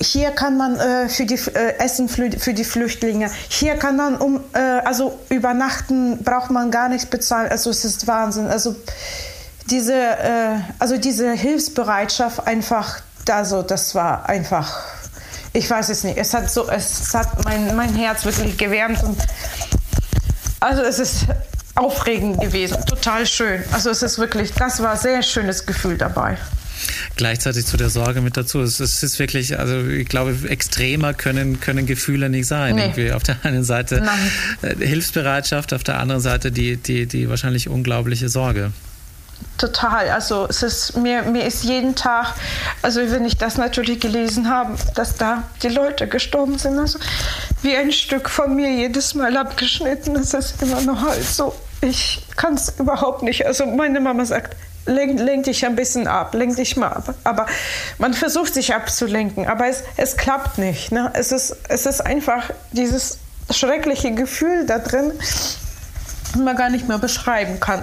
Hier 0.00 0.30
kann 0.30 0.56
man 0.56 0.76
äh, 0.76 1.08
für 1.08 1.26
die 1.26 1.38
äh, 1.54 1.78
Essen 1.78 2.08
für 2.08 2.28
die 2.28 2.64
Flüchtlinge. 2.64 3.30
Hier 3.48 3.74
kann 3.76 3.96
man 3.96 4.16
um 4.16 4.40
äh, 4.54 4.58
also 4.58 5.18
übernachten 5.28 6.22
braucht 6.22 6.50
man 6.50 6.70
gar 6.70 6.88
nichts 6.88 7.06
bezahlen. 7.06 7.50
Also 7.50 7.70
es 7.70 7.84
ist 7.84 8.06
Wahnsinn. 8.06 8.46
Also 8.46 8.74
diese 9.66 9.94
äh, 9.94 10.60
also 10.78 10.96
diese 10.96 11.32
Hilfsbereitschaft 11.32 12.46
einfach 12.46 13.00
da 13.26 13.44
so, 13.44 13.62
das 13.62 13.94
war 13.94 14.28
einfach. 14.28 14.82
Ich 15.52 15.68
weiß 15.68 15.90
es 15.90 16.04
nicht. 16.04 16.16
Es 16.16 16.32
hat 16.32 16.50
so 16.50 16.70
es 16.70 17.12
hat 17.12 17.44
mein 17.44 17.76
mein 17.76 17.94
Herz 17.94 18.24
wirklich 18.24 18.56
gewärmt 18.56 19.02
und 19.02 19.18
also 20.60 20.82
es 20.82 20.98
ist 20.98 21.26
aufregend 21.78 22.40
gewesen, 22.40 22.84
total 22.86 23.26
schön. 23.26 23.62
Also 23.72 23.90
es 23.90 24.02
ist 24.02 24.18
wirklich, 24.18 24.52
das 24.52 24.82
war 24.82 24.92
ein 24.92 24.98
sehr 24.98 25.22
schönes 25.22 25.66
Gefühl 25.66 25.96
dabei 25.96 26.36
gleichzeitig 27.16 27.66
zu 27.66 27.76
der 27.76 27.90
Sorge 27.90 28.20
mit 28.20 28.36
dazu. 28.36 28.60
Es, 28.60 28.80
ist 28.80 29.18
wirklich, 29.18 29.58
also 29.58 29.86
ich 29.86 30.08
glaube, 30.08 30.36
extremer 30.48 31.12
können, 31.14 31.60
können 31.60 31.86
Gefühle 31.86 32.30
nicht 32.30 32.46
sein. 32.46 32.76
Nee. 32.76 33.12
Auf 33.12 33.22
der 33.22 33.36
einen 33.42 33.64
Seite 33.64 34.00
Nein. 34.00 34.32
Äh, 34.62 34.86
Hilfsbereitschaft, 34.86 35.74
auf 35.74 35.84
der 35.84 35.98
anderen 35.98 36.22
Seite 36.22 36.50
die, 36.50 36.76
die, 36.76 37.06
die 37.06 37.28
wahrscheinlich 37.28 37.68
unglaubliche 37.68 38.28
Sorge. 38.28 38.72
Total. 39.56 40.08
Also 40.10 40.46
es 40.48 40.62
ist 40.62 40.96
mir, 40.96 41.22
mir 41.22 41.44
ist 41.44 41.64
jeden 41.64 41.94
Tag, 41.94 42.34
also 42.82 43.00
wenn 43.10 43.24
ich 43.24 43.36
das 43.36 43.56
natürlich 43.56 44.00
gelesen 44.00 44.48
habe, 44.48 44.76
dass 44.94 45.16
da 45.16 45.44
die 45.62 45.68
Leute 45.68 46.06
gestorben 46.08 46.58
sind, 46.58 46.78
also 46.78 46.98
wie 47.62 47.76
ein 47.76 47.92
Stück 47.92 48.30
von 48.30 48.54
mir 48.54 48.72
jedes 48.72 49.14
Mal 49.14 49.36
abgeschnitten. 49.36 50.14
Das 50.14 50.34
ist 50.34 50.62
immer 50.62 50.80
noch 50.80 51.02
halt 51.02 51.24
so 51.24 51.54
ich 51.80 52.22
kann 52.36 52.54
es 52.54 52.74
überhaupt 52.78 53.22
nicht. 53.22 53.46
Also 53.46 53.66
meine 53.66 54.00
Mama 54.00 54.24
sagt, 54.24 54.56
lenk, 54.86 55.20
lenk, 55.20 55.44
dich 55.44 55.64
ein 55.64 55.76
bisschen 55.76 56.06
ab, 56.06 56.34
lenk 56.34 56.56
dich 56.56 56.76
mal 56.76 56.88
ab. 56.88 57.14
Aber 57.24 57.46
man 57.98 58.14
versucht 58.14 58.54
sich 58.54 58.74
abzulenken, 58.74 59.46
aber 59.46 59.68
es, 59.68 59.82
es 59.96 60.16
klappt 60.16 60.58
nicht. 60.58 60.92
Ne? 60.92 61.10
Es, 61.14 61.32
ist, 61.32 61.56
es 61.68 61.86
ist 61.86 62.00
einfach 62.00 62.50
dieses 62.72 63.18
schreckliche 63.50 64.12
Gefühl 64.14 64.66
da 64.66 64.78
drin, 64.78 65.12
das 65.18 65.58
man 66.42 66.56
gar 66.56 66.70
nicht 66.70 66.88
mehr 66.88 66.98
beschreiben 66.98 67.60
kann. 67.60 67.82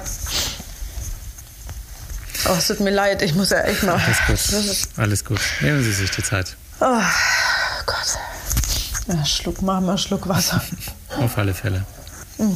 Oh, 2.48 2.56
es 2.58 2.68
tut 2.68 2.80
mir 2.80 2.92
leid, 2.92 3.22
ich 3.24 3.34
muss 3.34 3.50
ja 3.50 3.62
echt 3.62 3.84
mal. 3.84 4.00
Alles 4.28 4.52
gut. 4.52 4.98
Alles 4.98 5.26
gut. 5.26 5.40
Nehmen 5.62 5.84
Sie 5.84 5.92
sich 5.92 6.12
die 6.12 6.22
Zeit. 6.22 6.56
Oh 6.80 7.02
Gott. 7.86 8.18
Ja, 9.08 9.26
Schluck, 9.26 9.62
machen 9.62 9.86
wir 9.86 9.98
Schluck 9.98 10.28
Wasser. 10.28 10.62
Auf 11.20 11.38
alle 11.38 11.54
Fälle. 11.54 11.86
Mm. 12.38 12.54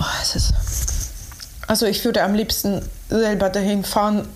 Oh, 0.00 0.04
es 0.22 0.34
ist. 0.34 0.54
Also 1.66 1.86
ich 1.86 2.04
würde 2.04 2.22
am 2.22 2.34
liebsten 2.34 2.82
selber 3.10 3.50
dahin 3.50 3.84
fahren 3.84 4.26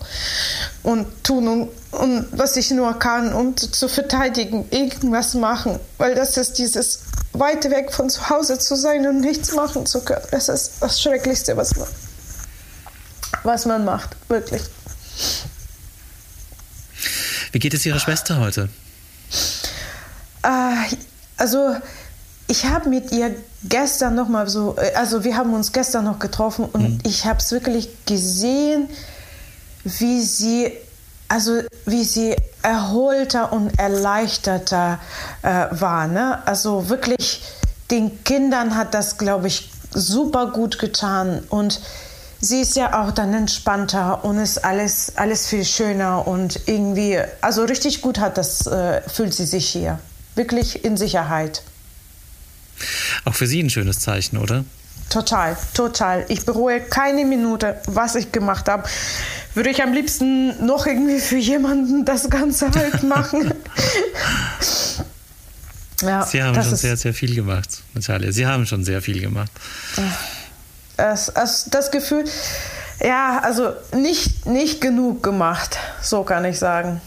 und 0.83 1.23
tun 1.23 1.47
und, 1.47 1.69
und 1.91 2.27
was 2.31 2.55
ich 2.55 2.71
nur 2.71 2.97
kann, 2.99 3.33
um 3.33 3.57
zu, 3.57 3.69
zu 3.71 3.87
verteidigen, 3.89 4.67
irgendwas 4.69 5.33
machen, 5.33 5.79
weil 5.97 6.15
das 6.15 6.37
ist 6.37 6.59
dieses 6.59 6.99
weit 7.33 7.69
weg 7.69 7.91
von 7.91 8.09
zu 8.09 8.29
Hause 8.29 8.59
zu 8.59 8.75
sein 8.75 9.05
und 9.07 9.19
nichts 9.19 9.53
machen 9.53 9.85
zu 9.85 10.01
können. 10.01 10.25
Das 10.31 10.49
ist 10.49 10.73
das 10.81 11.01
Schrecklichste, 11.01 11.57
was 11.57 11.75
man, 11.75 11.87
was 13.43 13.65
man 13.65 13.83
macht, 13.83 14.15
wirklich. 14.29 14.61
Wie 17.51 17.59
geht 17.59 17.73
es 17.73 17.85
Ihrer 17.85 17.99
Schwester 17.99 18.39
heute? 18.39 18.69
Äh, 20.43 20.95
also 21.37 21.75
ich 22.47 22.65
habe 22.65 22.89
mit 22.89 23.11
ihr 23.11 23.35
gestern 23.63 24.15
noch 24.15 24.27
mal 24.27 24.47
so, 24.47 24.75
äh, 24.77 24.93
also 24.95 25.23
wir 25.23 25.35
haben 25.35 25.53
uns 25.53 25.71
gestern 25.71 26.05
noch 26.05 26.19
getroffen 26.19 26.65
und 26.65 26.81
mhm. 26.81 26.99
ich 27.03 27.25
habe 27.25 27.39
es 27.39 27.51
wirklich 27.51 28.05
gesehen, 28.05 28.89
wie 29.83 30.21
sie, 30.21 30.71
also 31.27 31.61
wie 31.85 32.03
sie 32.03 32.35
erholter 32.61 33.51
und 33.53 33.77
erleichterter 33.79 34.99
äh, 35.41 35.65
war. 35.71 36.07
Ne? 36.07 36.45
Also 36.47 36.89
wirklich, 36.89 37.43
den 37.91 38.23
Kindern 38.23 38.75
hat 38.75 38.93
das, 38.93 39.17
glaube 39.17 39.47
ich, 39.47 39.71
super 39.93 40.47
gut 40.47 40.79
getan 40.79 41.43
und 41.49 41.79
sie 42.41 42.61
ist 42.61 42.75
ja 42.75 43.01
auch 43.01 43.11
dann 43.11 43.33
entspannter 43.33 44.23
und 44.23 44.37
ist 44.37 44.63
alles, 44.65 45.13
alles 45.15 45.47
viel 45.47 45.65
schöner 45.65 46.27
und 46.27 46.59
irgendwie, 46.67 47.19
also 47.41 47.63
richtig 47.63 48.01
gut 48.01 48.19
hat 48.19 48.37
das, 48.37 48.67
äh, 48.67 49.01
fühlt 49.07 49.33
sie 49.33 49.45
sich 49.45 49.67
hier. 49.67 49.99
Wirklich 50.35 50.83
in 50.83 50.97
Sicherheit. 50.97 51.63
Auch 53.23 53.35
für 53.35 53.47
Sie 53.47 53.61
ein 53.61 53.69
schönes 53.69 53.99
Zeichen, 53.99 54.37
oder? 54.37 54.65
Total, 55.09 55.55
total. 55.73 56.25
Ich 56.29 56.45
bereue 56.45 56.81
keine 56.81 57.25
Minute, 57.25 57.79
was 57.87 58.15
ich 58.15 58.31
gemacht 58.31 58.67
habe. 58.67 58.83
Würde 59.53 59.69
ich 59.69 59.81
am 59.81 59.93
liebsten 59.93 60.65
noch 60.65 60.87
irgendwie 60.87 61.19
für 61.19 61.37
jemanden 61.37 62.05
das 62.05 62.29
Ganze 62.29 62.71
halt 62.71 63.03
machen. 63.07 63.53
ja, 66.01 66.23
Sie 66.25 66.41
haben 66.41 66.61
schon 66.61 66.75
sehr, 66.75 66.97
sehr 66.97 67.13
viel 67.13 67.35
gemacht, 67.35 67.83
Natalia. 67.93 68.31
Sie 68.31 68.45
haben 68.45 68.65
schon 68.65 68.83
sehr 68.83 69.01
viel 69.01 69.21
gemacht. 69.21 69.51
Das, 70.97 71.31
das, 71.33 71.65
das 71.69 71.91
Gefühl, 71.91 72.25
ja, 72.99 73.39
also 73.43 73.73
nicht, 73.93 74.45
nicht 74.45 74.81
genug 74.81 75.23
gemacht, 75.23 75.77
so 76.01 76.23
kann 76.23 76.45
ich 76.45 76.57
sagen. 76.57 76.99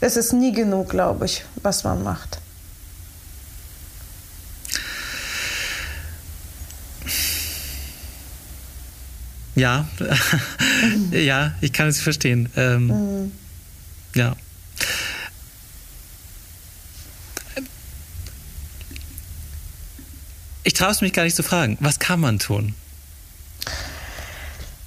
Es 0.00 0.16
ist 0.16 0.32
nie 0.32 0.52
genug, 0.52 0.90
glaube 0.90 1.24
ich, 1.24 1.44
was 1.62 1.84
man 1.84 2.02
macht. 2.02 2.38
Ja, 9.56 9.88
ja, 11.10 11.52
ich 11.62 11.72
kann 11.72 11.88
es 11.88 12.00
verstehen. 12.00 12.50
Ähm, 12.56 12.86
mhm. 12.86 13.32
Ja. 14.14 14.36
Ich 20.62 20.74
traue 20.74 20.90
es 20.90 21.00
mich 21.00 21.12
gar 21.12 21.22
nicht 21.24 21.36
zu 21.36 21.42
fragen. 21.42 21.78
Was 21.80 21.98
kann 21.98 22.20
man 22.20 22.38
tun? 22.38 22.74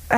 Äh, 0.09 0.15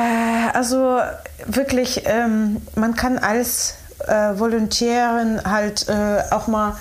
also 0.53 0.99
wirklich, 1.45 2.01
ähm, 2.05 2.61
man 2.75 2.95
kann 2.95 3.19
als 3.19 3.75
äh, 4.07 4.37
Volontärin 4.37 5.41
halt 5.45 5.87
äh, 5.87 6.23
auch 6.31 6.47
mal 6.47 6.77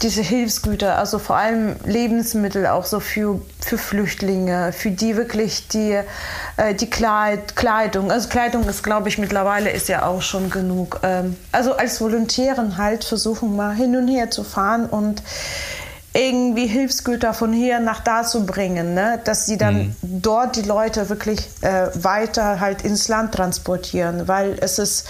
diese 0.00 0.22
Hilfsgüter, 0.22 0.98
also 0.98 1.18
vor 1.18 1.36
allem 1.36 1.76
Lebensmittel 1.84 2.66
auch 2.66 2.84
so 2.84 3.00
für, 3.00 3.40
für 3.60 3.78
Flüchtlinge, 3.78 4.72
für 4.72 4.90
die 4.90 5.16
wirklich 5.16 5.68
die, 5.68 6.00
äh, 6.56 6.74
die 6.74 6.88
Kleid, 6.88 7.56
Kleidung, 7.56 8.10
also 8.10 8.28
Kleidung 8.28 8.68
ist, 8.68 8.82
glaube 8.82 9.08
ich, 9.08 9.18
mittlerweile 9.18 9.70
ist 9.70 9.88
ja 9.88 10.06
auch 10.06 10.22
schon 10.22 10.50
genug. 10.50 11.00
Ähm, 11.02 11.36
also 11.50 11.74
als 11.74 12.00
Volontärin 12.00 12.76
halt 12.76 13.04
versuchen 13.04 13.56
mal 13.56 13.74
hin 13.74 13.96
und 13.96 14.08
her 14.08 14.30
zu 14.30 14.44
fahren 14.44 14.86
und 14.86 15.22
irgendwie 16.14 16.66
Hilfsgüter 16.66 17.32
von 17.32 17.52
hier 17.52 17.80
nach 17.80 18.00
da 18.00 18.22
zu 18.22 18.44
bringen, 18.44 18.94
ne? 18.94 19.20
dass 19.24 19.46
sie 19.46 19.56
dann 19.56 19.76
mhm. 19.76 19.96
dort 20.02 20.56
die 20.56 20.62
Leute 20.62 21.08
wirklich 21.08 21.48
äh, 21.62 21.88
weiter 21.94 22.60
halt 22.60 22.82
ins 22.82 23.08
Land 23.08 23.34
transportieren, 23.34 24.28
weil 24.28 24.58
es 24.60 24.78
ist 24.78 25.08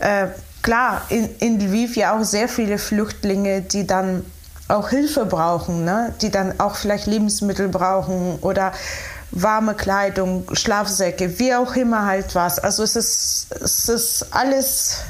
äh, 0.00 0.26
klar, 0.66 1.06
in, 1.10 1.28
in 1.38 1.60
Lviv 1.60 1.96
ja 1.96 2.18
auch 2.18 2.24
sehr 2.24 2.48
viele 2.48 2.78
Flüchtlinge, 2.78 3.62
die 3.62 3.86
dann 3.86 4.24
auch 4.66 4.88
Hilfe 4.88 5.24
brauchen, 5.24 5.84
ne? 5.84 6.12
die 6.20 6.30
dann 6.30 6.58
auch 6.58 6.74
vielleicht 6.74 7.06
Lebensmittel 7.06 7.68
brauchen 7.68 8.40
oder 8.40 8.72
warme 9.30 9.74
Kleidung, 9.74 10.44
Schlafsäcke, 10.54 11.38
wie 11.38 11.54
auch 11.54 11.76
immer 11.76 12.06
halt 12.06 12.34
was. 12.34 12.58
Also 12.58 12.82
es 12.82 12.96
ist, 12.96 13.46
es 13.52 13.88
ist 13.88 14.26
alles, 14.32 15.02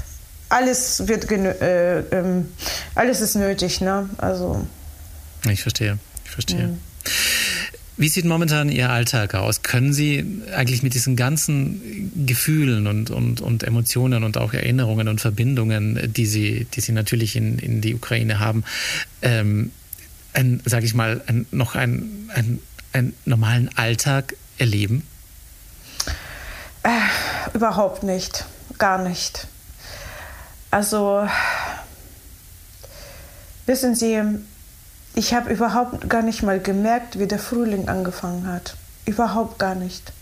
alles 0.50 1.08
wird 1.08 1.30
äh, 1.30 2.00
ähm, 2.00 2.52
alles 2.94 3.22
ist 3.22 3.34
nötig, 3.34 3.80
ne? 3.80 4.10
Also 4.18 4.66
ich 5.48 5.62
verstehe, 5.62 5.98
ich 6.26 6.30
verstehe. 6.30 6.66
Mhm. 6.66 6.80
Wie 7.98 8.08
sieht 8.08 8.26
momentan 8.26 8.68
Ihr 8.68 8.90
Alltag 8.90 9.34
aus? 9.34 9.62
Können 9.62 9.94
Sie 9.94 10.42
eigentlich 10.54 10.82
mit 10.82 10.92
diesen 10.92 11.16
ganzen 11.16 12.12
Gefühlen 12.26 12.86
und, 12.86 13.10
und, 13.10 13.40
und 13.40 13.62
Emotionen 13.62 14.22
und 14.22 14.36
auch 14.36 14.52
Erinnerungen 14.52 15.08
und 15.08 15.20
Verbindungen, 15.20 16.12
die 16.12 16.26
Sie, 16.26 16.66
die 16.66 16.80
Sie 16.82 16.92
natürlich 16.92 17.36
in, 17.36 17.58
in 17.58 17.80
die 17.80 17.94
Ukraine 17.94 18.38
haben, 18.38 18.64
ähm, 19.22 19.72
sage 20.66 20.84
ich 20.84 20.92
mal, 20.92 21.22
ein, 21.26 21.46
noch 21.50 21.74
einen, 21.74 22.30
ein, 22.34 22.58
einen 22.92 23.14
normalen 23.24 23.70
Alltag 23.76 24.36
erleben? 24.58 25.06
Äh, 26.82 26.90
überhaupt 27.54 28.02
nicht, 28.02 28.44
gar 28.76 29.02
nicht. 29.02 29.46
Also, 30.70 31.26
wissen 33.64 33.94
Sie, 33.94 34.22
ich 35.16 35.32
habe 35.32 35.50
überhaupt 35.50 36.08
gar 36.10 36.20
nicht 36.20 36.42
mal 36.42 36.60
gemerkt, 36.60 37.18
wie 37.18 37.26
der 37.26 37.38
Frühling 37.38 37.88
angefangen 37.88 38.46
hat. 38.46 38.76
Überhaupt 39.06 39.58
gar 39.58 39.74
nicht. 39.74 40.12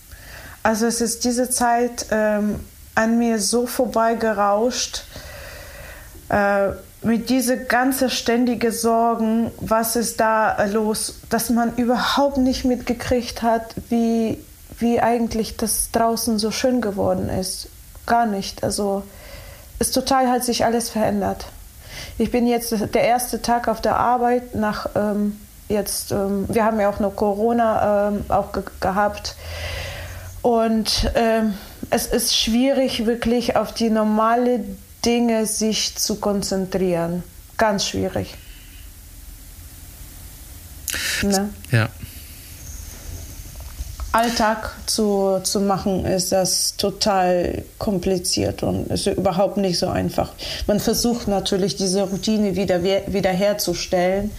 Also 0.62 0.86
es 0.86 1.00
ist 1.00 1.24
diese 1.24 1.50
Zeit 1.50 2.06
ähm, 2.12 2.60
an 2.94 3.18
mir 3.18 3.40
so 3.40 3.66
vorbeigerauscht, 3.66 5.02
äh, 6.28 6.68
mit 7.02 7.28
diese 7.28 7.64
ganze 7.64 8.08
ständige 8.08 8.70
Sorgen, 8.70 9.50
was 9.58 9.96
ist 9.96 10.20
da 10.20 10.64
los, 10.64 11.16
dass 11.28 11.50
man 11.50 11.74
überhaupt 11.76 12.38
nicht 12.38 12.64
mitgekriegt 12.64 13.42
hat, 13.42 13.74
wie, 13.90 14.38
wie 14.78 15.00
eigentlich 15.00 15.56
das 15.56 15.90
draußen 15.90 16.38
so 16.38 16.52
schön 16.52 16.80
geworden 16.80 17.28
ist. 17.28 17.68
Gar 18.06 18.26
nicht. 18.26 18.62
Also 18.62 19.02
es 19.80 19.90
total 19.90 20.30
hat 20.30 20.44
sich 20.44 20.64
alles 20.64 20.88
verändert. 20.88 21.46
Ich 22.18 22.30
bin 22.30 22.46
jetzt 22.46 22.72
der 22.94 23.02
erste 23.02 23.42
Tag 23.42 23.68
auf 23.68 23.80
der 23.80 23.96
Arbeit 23.96 24.54
nach 24.54 24.88
ähm, 24.94 25.38
jetzt, 25.68 26.12
ähm, 26.12 26.46
wir 26.48 26.64
haben 26.64 26.80
ja 26.80 26.88
auch 26.88 27.00
noch 27.00 27.16
Corona 27.16 28.08
ähm, 28.08 28.24
auch 28.28 28.52
ge 28.52 28.62
gehabt. 28.80 29.36
Und 30.42 31.10
ähm, 31.14 31.54
es 31.90 32.06
ist 32.06 32.36
schwierig, 32.36 33.06
wirklich 33.06 33.56
auf 33.56 33.72
die 33.72 33.90
normale 33.90 34.60
Dinge 35.04 35.46
sich 35.46 35.96
zu 35.96 36.16
konzentrieren. 36.16 37.22
Ganz 37.56 37.86
schwierig. 37.86 38.34
Ne? 41.22 41.50
Ja. 41.70 41.88
Alltag 44.14 44.70
zu, 44.86 45.40
zu 45.42 45.60
machen, 45.60 46.04
ist 46.04 46.30
das 46.30 46.76
total 46.76 47.64
kompliziert 47.78 48.62
und 48.62 48.86
ist 48.86 49.08
überhaupt 49.08 49.56
nicht 49.56 49.76
so 49.76 49.88
einfach. 49.88 50.30
Man 50.68 50.78
versucht 50.78 51.26
natürlich, 51.26 51.74
diese 51.74 52.02
Routine 52.02 52.54
wieder, 52.54 52.84
wiederherzustellen. 52.84 54.30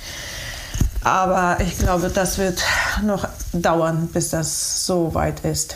Aber 1.01 1.57
ich 1.59 1.77
glaube, 1.77 2.09
das 2.09 2.37
wird 2.37 2.63
noch 3.03 3.27
dauern, 3.51 4.07
bis 4.13 4.29
das 4.29 4.85
so 4.85 5.13
weit 5.13 5.41
ist. 5.43 5.75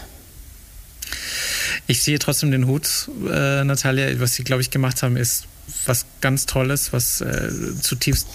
Ich 1.86 2.02
sehe 2.02 2.20
trotzdem 2.20 2.52
den 2.52 2.68
Hut, 2.68 3.10
äh, 3.30 3.66
Natalia. 3.66 4.18
Was 4.22 4.34
Sie, 4.34 4.46
glaube 4.46 4.62
ich, 4.62 4.72
gemacht 4.72 5.04
haben, 5.04 5.18
ist 5.18 5.44
was 5.86 6.06
ganz 6.22 6.46
Tolles, 6.46 6.94
was 6.94 7.20
äh, 7.20 7.50
zutiefst 7.82 8.28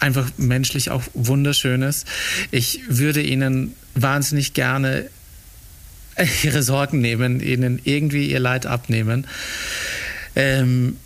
einfach 0.00 0.30
menschlich 0.36 0.90
auch 0.90 1.02
wunderschönes. 1.14 2.04
Ich 2.50 2.80
würde 2.88 3.22
Ihnen 3.22 3.74
wahnsinnig 3.94 4.54
gerne 4.54 5.08
ihre 6.42 6.62
Sorgen 6.62 7.00
nehmen, 7.00 7.40
ihnen 7.40 7.80
irgendwie 7.84 8.30
ihr 8.30 8.40
Leid 8.40 8.66
abnehmen. 8.66 9.26
Ähm, 10.36 10.98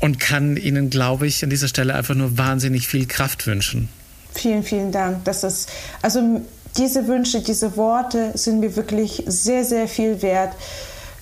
und 0.00 0.20
kann 0.20 0.56
ihnen, 0.56 0.90
glaube 0.90 1.26
ich, 1.26 1.42
an 1.42 1.50
dieser 1.50 1.66
Stelle 1.66 1.94
einfach 1.96 2.14
nur 2.14 2.38
wahnsinnig 2.38 2.86
viel 2.86 3.06
Kraft 3.06 3.48
wünschen. 3.48 3.88
Vielen, 4.32 4.62
vielen 4.62 4.92
Dank. 4.92 5.24
Das 5.24 5.42
ist, 5.42 5.68
also 6.02 6.40
diese 6.76 7.08
Wünsche, 7.08 7.42
diese 7.42 7.76
Worte 7.76 8.30
sind 8.34 8.60
mir 8.60 8.76
wirklich 8.76 9.24
sehr, 9.26 9.64
sehr 9.64 9.88
viel 9.88 10.22
wert. 10.22 10.54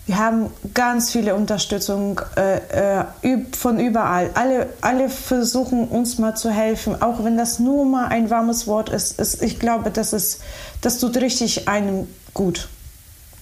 Wir 0.07 0.19
haben 0.19 0.51
ganz 0.73 1.11
viele 1.11 1.35
Unterstützung 1.35 2.21
äh, 2.37 2.59
äh 2.59 3.05
von 3.59 3.81
überall. 3.81 4.31
Alle, 4.35 4.69
alle 4.81 5.09
versuchen 5.09 5.89
uns 5.89 6.19
mal 6.19 6.37
zu 6.37 6.51
helfen, 6.51 7.03
auch 7.03 7.25
wenn 7.25 7.37
das 7.37 7.59
nur 7.59 7.85
mal 7.85 8.07
ein 8.07 8.31
warmes 8.31 8.69
Wort 8.69 8.89
ist. 8.89 9.19
ist 9.19 9.43
ich 9.43 9.59
glaube, 9.59 9.91
das, 9.91 10.13
ist, 10.13 10.41
das 10.81 10.99
tut 10.99 11.17
richtig 11.17 11.67
einem 11.67 12.07
gut. 12.35 12.69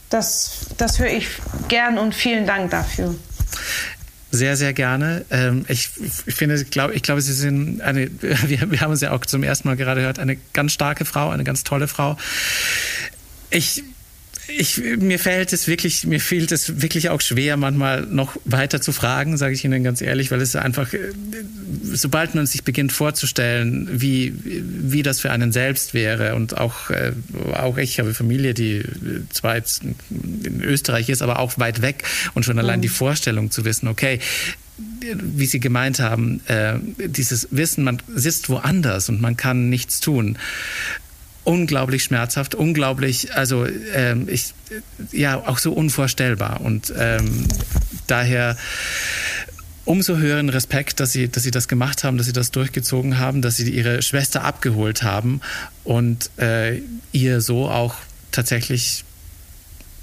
Das, 0.09 0.53
das 0.79 0.99
höre 0.99 1.11
ich 1.11 1.29
gern 1.69 1.99
und 1.99 2.15
vielen 2.15 2.47
Dank 2.47 2.71
dafür. 2.71 3.15
Sehr, 4.31 4.57
sehr 4.57 4.73
gerne. 4.73 5.25
Ähm, 5.31 5.65
ich, 5.69 5.89
finde, 5.89 6.55
ich 6.55 6.71
glaube, 6.71 7.21
Sie 7.21 7.33
sind 7.33 7.83
eine, 7.83 8.11
wir, 8.21 8.71
wir 8.71 8.81
haben 8.81 8.93
es 8.93 9.03
ja 9.03 9.13
auch 9.13 9.27
zum 9.27 9.43
ersten 9.43 9.69
Mal 9.69 9.77
gerade 9.77 10.01
gehört, 10.01 10.19
eine 10.19 10.37
ganz 10.55 10.73
starke 10.73 11.05
Frau, 11.05 11.29
eine 11.29 11.45
ganz 11.45 11.63
tolle 11.63 11.89
Frau. 11.89 12.17
Ich 13.51 13.85
ich, 14.49 14.79
mir 14.79 15.19
fällt 15.19 15.53
es 15.53 15.69
wirklich, 15.69 16.05
mir 16.07 16.21
fehlt 16.21 16.53
es 16.53 16.83
wirklich 16.83 17.09
auch 17.09 17.21
schwer, 17.21 17.57
manchmal 17.57 18.03
noch 18.03 18.37
weiter 18.45 18.81
zu 18.81 18.93
fragen, 18.93 19.37
sage 19.37 19.55
ich 19.55 19.65
Ihnen 19.65 19.83
ganz 19.83 20.03
ehrlich, 20.03 20.31
weil 20.31 20.41
es 20.41 20.55
einfach, 20.55 20.93
äh, 20.93 20.99
sobald 21.83 22.35
man 22.35 22.47
sich 22.47 22.63
beginnt 22.63 22.93
vorzustellen, 22.93 23.89
wie, 23.93 24.35
wie 24.45 25.03
das 25.03 25.21
für 25.21 25.31
einen 25.31 25.53
selbst 25.53 25.95
wäre 25.95 26.35
und 26.35 26.59
auch, 26.59 26.91
äh, 26.91 27.13
auch 27.55 27.79
ich 27.79 27.99
habe 27.99 28.13
Familie, 28.15 28.55
die 28.55 28.83
zwar 29.31 29.57
jetzt 29.57 29.83
in 29.83 30.63
Österreich 30.63 31.09
ist, 31.09 31.23
aber 31.23 31.39
auch 31.39 31.59
weit 31.59 31.83
weg 31.83 32.05
und 32.35 32.45
schon 32.45 32.59
allein 32.59 32.83
die 32.83 32.89
mhm. 32.89 32.93
Vorstellung 32.93 33.51
zu 33.51 33.65
wissen, 33.65 33.89
okay, 33.89 34.21
wie 35.13 35.47
Sie 35.47 35.61
gemeint 35.61 36.01
haben, 36.01 36.41
äh, 36.49 36.75
dieses 37.07 37.49
Wissen, 37.51 37.85
man 37.85 38.03
sitzt 38.09 38.49
woanders 38.49 39.09
und 39.09 39.21
man 39.21 39.37
kann 39.37 39.69
nichts 39.69 40.01
tun 40.01 40.37
unglaublich 41.45 42.05
schmerzhaft, 42.05 42.55
unglaublich, 42.55 43.35
also 43.35 43.67
ähm, 43.95 44.29
ich, 44.29 44.55
ja, 45.13 45.37
auch 45.37 45.59
so 45.59 45.73
unvorstellbar. 45.73 46.61
Und 46.61 46.93
ähm, 46.97 47.47
daher 48.07 48.57
umso 49.85 50.17
höheren 50.17 50.49
Respekt, 50.49 51.01
dass 51.01 51.13
sie, 51.13 51.29
dass 51.29 51.43
sie 51.43 51.51
das 51.51 51.69
gemacht 51.69 52.05
haben, 52.05 52.17
dass 52.17 52.27
sie 52.27 52.33
das 52.33 52.51
durchgezogen 52.51 53.19
haben, 53.19 53.43
dass 53.43 53.57
sie 53.57 53.71
ihre 53.71 54.03
Schwester 54.03 54.43
abgeholt 54.43 55.03
haben 55.03 55.41
und 55.85 56.31
äh, 56.39 56.81
ihr 57.13 57.41
so 57.41 57.69
auch 57.69 57.95
tatsächlich 58.33 59.05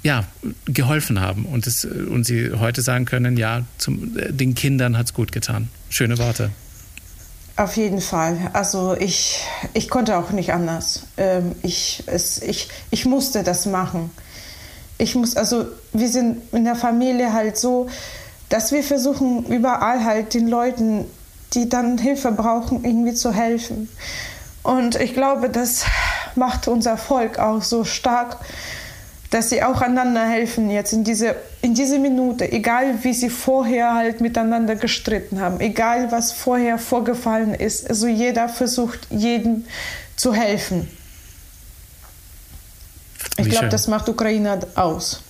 ja, 0.04 0.24
geholfen 0.66 1.20
haben 1.20 1.44
und, 1.44 1.66
es, 1.66 1.84
und 1.84 2.24
sie 2.24 2.52
heute 2.52 2.82
sagen 2.82 3.04
können, 3.04 3.36
ja, 3.36 3.64
zum, 3.78 4.16
äh, 4.18 4.32
den 4.32 4.54
Kindern 4.54 4.96
hat 4.96 5.06
es 5.06 5.14
gut 5.14 5.32
getan. 5.32 5.68
Schöne 5.90 6.18
Worte. 6.18 6.50
Auf 7.62 7.76
jeden 7.76 8.00
Fall. 8.00 8.50
Also 8.54 8.96
ich, 8.98 9.38
ich 9.72 9.88
konnte 9.88 10.16
auch 10.16 10.30
nicht 10.30 10.52
anders. 10.52 11.04
Ähm, 11.16 11.54
ich, 11.62 12.02
es, 12.06 12.42
ich, 12.42 12.68
ich 12.90 13.06
musste 13.06 13.44
das 13.44 13.66
machen. 13.66 14.10
Ich 14.98 15.14
muss, 15.14 15.36
also 15.36 15.66
wir 15.92 16.08
sind 16.08 16.42
in 16.52 16.64
der 16.64 16.74
Familie 16.74 17.32
halt 17.32 17.56
so, 17.56 17.86
dass 18.48 18.72
wir 18.72 18.82
versuchen, 18.82 19.44
überall 19.46 20.04
halt 20.04 20.34
den 20.34 20.48
Leuten, 20.48 21.04
die 21.52 21.68
dann 21.68 21.98
Hilfe 21.98 22.32
brauchen, 22.32 22.84
irgendwie 22.84 23.14
zu 23.14 23.32
helfen. 23.32 23.88
Und 24.64 24.96
ich 24.96 25.14
glaube, 25.14 25.48
das 25.48 25.84
macht 26.34 26.66
unser 26.66 26.96
Volk 26.96 27.38
auch 27.38 27.62
so 27.62 27.84
stark, 27.84 28.38
dass 29.32 29.48
sie 29.48 29.62
auch 29.62 29.80
einander 29.80 30.28
helfen 30.28 30.70
jetzt 30.70 30.92
in 30.92 31.04
diese, 31.04 31.34
in 31.62 31.74
diese 31.74 31.98
Minute, 31.98 32.52
egal 32.52 33.02
wie 33.02 33.14
sie 33.14 33.30
vorher 33.30 33.94
halt 33.94 34.20
miteinander 34.20 34.76
gestritten 34.76 35.40
haben, 35.40 35.58
egal 35.58 36.12
was 36.12 36.32
vorher 36.32 36.76
vorgefallen 36.76 37.54
ist. 37.54 37.88
Also 37.88 38.08
jeder 38.08 38.50
versucht, 38.50 39.06
jedem 39.08 39.64
zu 40.16 40.34
helfen. 40.34 40.86
Ich 43.38 43.48
glaube, 43.48 43.70
das 43.70 43.88
macht 43.88 44.06
Ukraine 44.10 44.60
aus. 44.74 45.22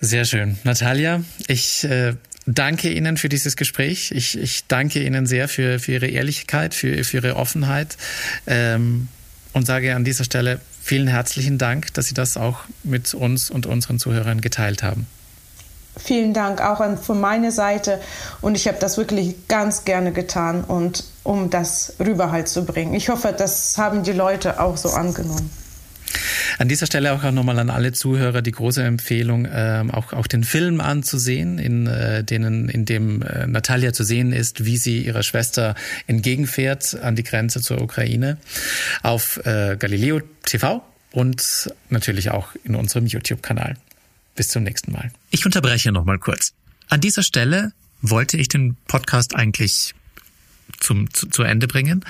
Sehr 0.00 0.24
schön. 0.24 0.56
Natalia, 0.64 1.22
ich 1.46 1.84
äh, 1.84 2.14
danke 2.46 2.90
Ihnen 2.90 3.18
für 3.18 3.28
dieses 3.28 3.54
Gespräch. 3.54 4.12
Ich, 4.12 4.38
ich 4.38 4.66
danke 4.66 5.02
Ihnen 5.02 5.26
sehr 5.26 5.46
für, 5.46 5.78
für 5.78 5.92
Ihre 5.92 6.06
Ehrlichkeit, 6.06 6.72
für, 6.72 7.04
für 7.04 7.18
Ihre 7.18 7.36
Offenheit 7.36 7.98
ähm, 8.46 9.08
und 9.52 9.66
sage 9.66 9.94
an 9.94 10.04
dieser 10.04 10.24
Stelle 10.24 10.58
vielen 10.88 11.06
herzlichen 11.06 11.58
Dank, 11.58 11.92
dass 11.92 12.06
Sie 12.06 12.14
das 12.14 12.38
auch 12.38 12.60
mit 12.82 13.12
uns 13.12 13.50
und 13.50 13.66
unseren 13.66 13.98
Zuhörern 13.98 14.40
geteilt 14.40 14.82
haben. 14.82 15.06
Vielen 15.98 16.32
Dank 16.32 16.62
auch 16.62 16.82
von 16.98 17.20
meiner 17.20 17.52
Seite 17.52 18.00
und 18.40 18.54
ich 18.56 18.66
habe 18.68 18.78
das 18.80 18.96
wirklich 18.96 19.48
ganz 19.48 19.84
gerne 19.84 20.12
getan 20.12 20.64
und 20.64 21.04
um 21.24 21.50
das 21.50 21.94
rüber 22.00 22.30
halt 22.30 22.48
zu 22.48 22.64
bringen. 22.64 22.94
Ich 22.94 23.10
hoffe, 23.10 23.34
das 23.36 23.76
haben 23.76 24.02
die 24.02 24.12
Leute 24.12 24.60
auch 24.60 24.76
so 24.76 24.90
angenommen. 24.90 25.50
An 26.58 26.68
dieser 26.68 26.86
Stelle 26.86 27.12
auch 27.12 27.30
nochmal 27.30 27.58
an 27.58 27.70
alle 27.70 27.92
Zuhörer 27.92 28.42
die 28.42 28.50
große 28.50 28.82
Empfehlung, 28.82 29.46
ähm, 29.50 29.90
auch, 29.90 30.12
auch 30.12 30.26
den 30.26 30.44
Film 30.44 30.80
anzusehen, 30.80 31.58
in, 31.58 31.86
äh, 31.86 32.24
denen, 32.24 32.68
in 32.68 32.84
dem 32.84 33.22
äh, 33.22 33.46
Natalia 33.46 33.92
zu 33.92 34.04
sehen 34.04 34.32
ist, 34.32 34.64
wie 34.64 34.76
sie 34.76 35.02
ihrer 35.02 35.22
Schwester 35.22 35.74
entgegenfährt 36.06 36.96
an 37.00 37.16
die 37.16 37.22
Grenze 37.22 37.60
zur 37.60 37.80
Ukraine 37.80 38.38
auf 39.02 39.38
äh, 39.44 39.76
Galileo 39.78 40.20
TV 40.44 40.84
und 41.12 41.70
natürlich 41.90 42.30
auch 42.30 42.48
in 42.64 42.74
unserem 42.74 43.06
YouTube-Kanal. 43.06 43.76
Bis 44.34 44.48
zum 44.48 44.62
nächsten 44.62 44.92
Mal. 44.92 45.10
Ich 45.30 45.44
unterbreche 45.44 45.90
nochmal 45.92 46.18
kurz. 46.18 46.52
An 46.88 47.00
dieser 47.00 47.22
Stelle 47.22 47.72
wollte 48.00 48.36
ich 48.36 48.48
den 48.48 48.76
Podcast 48.86 49.34
eigentlich 49.34 49.94
zum, 50.78 51.12
zu, 51.12 51.28
zu 51.28 51.42
Ende 51.42 51.66
bringen. 51.66 52.04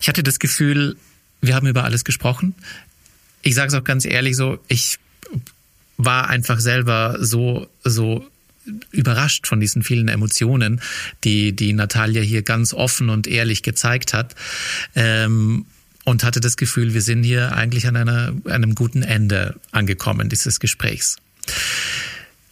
Ich 0.00 0.08
hatte 0.08 0.22
das 0.22 0.38
Gefühl, 0.38 0.96
wir 1.40 1.54
haben 1.54 1.66
über 1.66 1.84
alles 1.84 2.04
gesprochen 2.04 2.54
ich 3.42 3.54
sage 3.54 3.68
es 3.68 3.74
auch 3.74 3.84
ganz 3.84 4.04
ehrlich 4.04 4.36
so, 4.36 4.58
ich 4.68 4.98
war 5.96 6.28
einfach 6.28 6.60
selber 6.60 7.16
so, 7.20 7.68
so 7.84 8.26
überrascht 8.90 9.46
von 9.46 9.60
diesen 9.60 9.82
vielen 9.82 10.08
Emotionen, 10.08 10.80
die, 11.24 11.52
die 11.52 11.72
Natalia 11.72 12.22
hier 12.22 12.42
ganz 12.42 12.72
offen 12.72 13.08
und 13.08 13.26
ehrlich 13.26 13.62
gezeigt 13.62 14.14
hat. 14.14 14.34
Ähm, 14.94 15.66
und 16.04 16.24
hatte 16.24 16.40
das 16.40 16.56
Gefühl, 16.56 16.94
wir 16.94 17.02
sind 17.02 17.22
hier 17.22 17.52
eigentlich 17.52 17.86
an 17.86 17.94
einer, 17.96 18.34
einem 18.46 18.74
guten 18.74 19.02
Ende 19.02 19.54
angekommen 19.70 20.28
dieses 20.28 20.58
Gesprächs. 20.58 21.16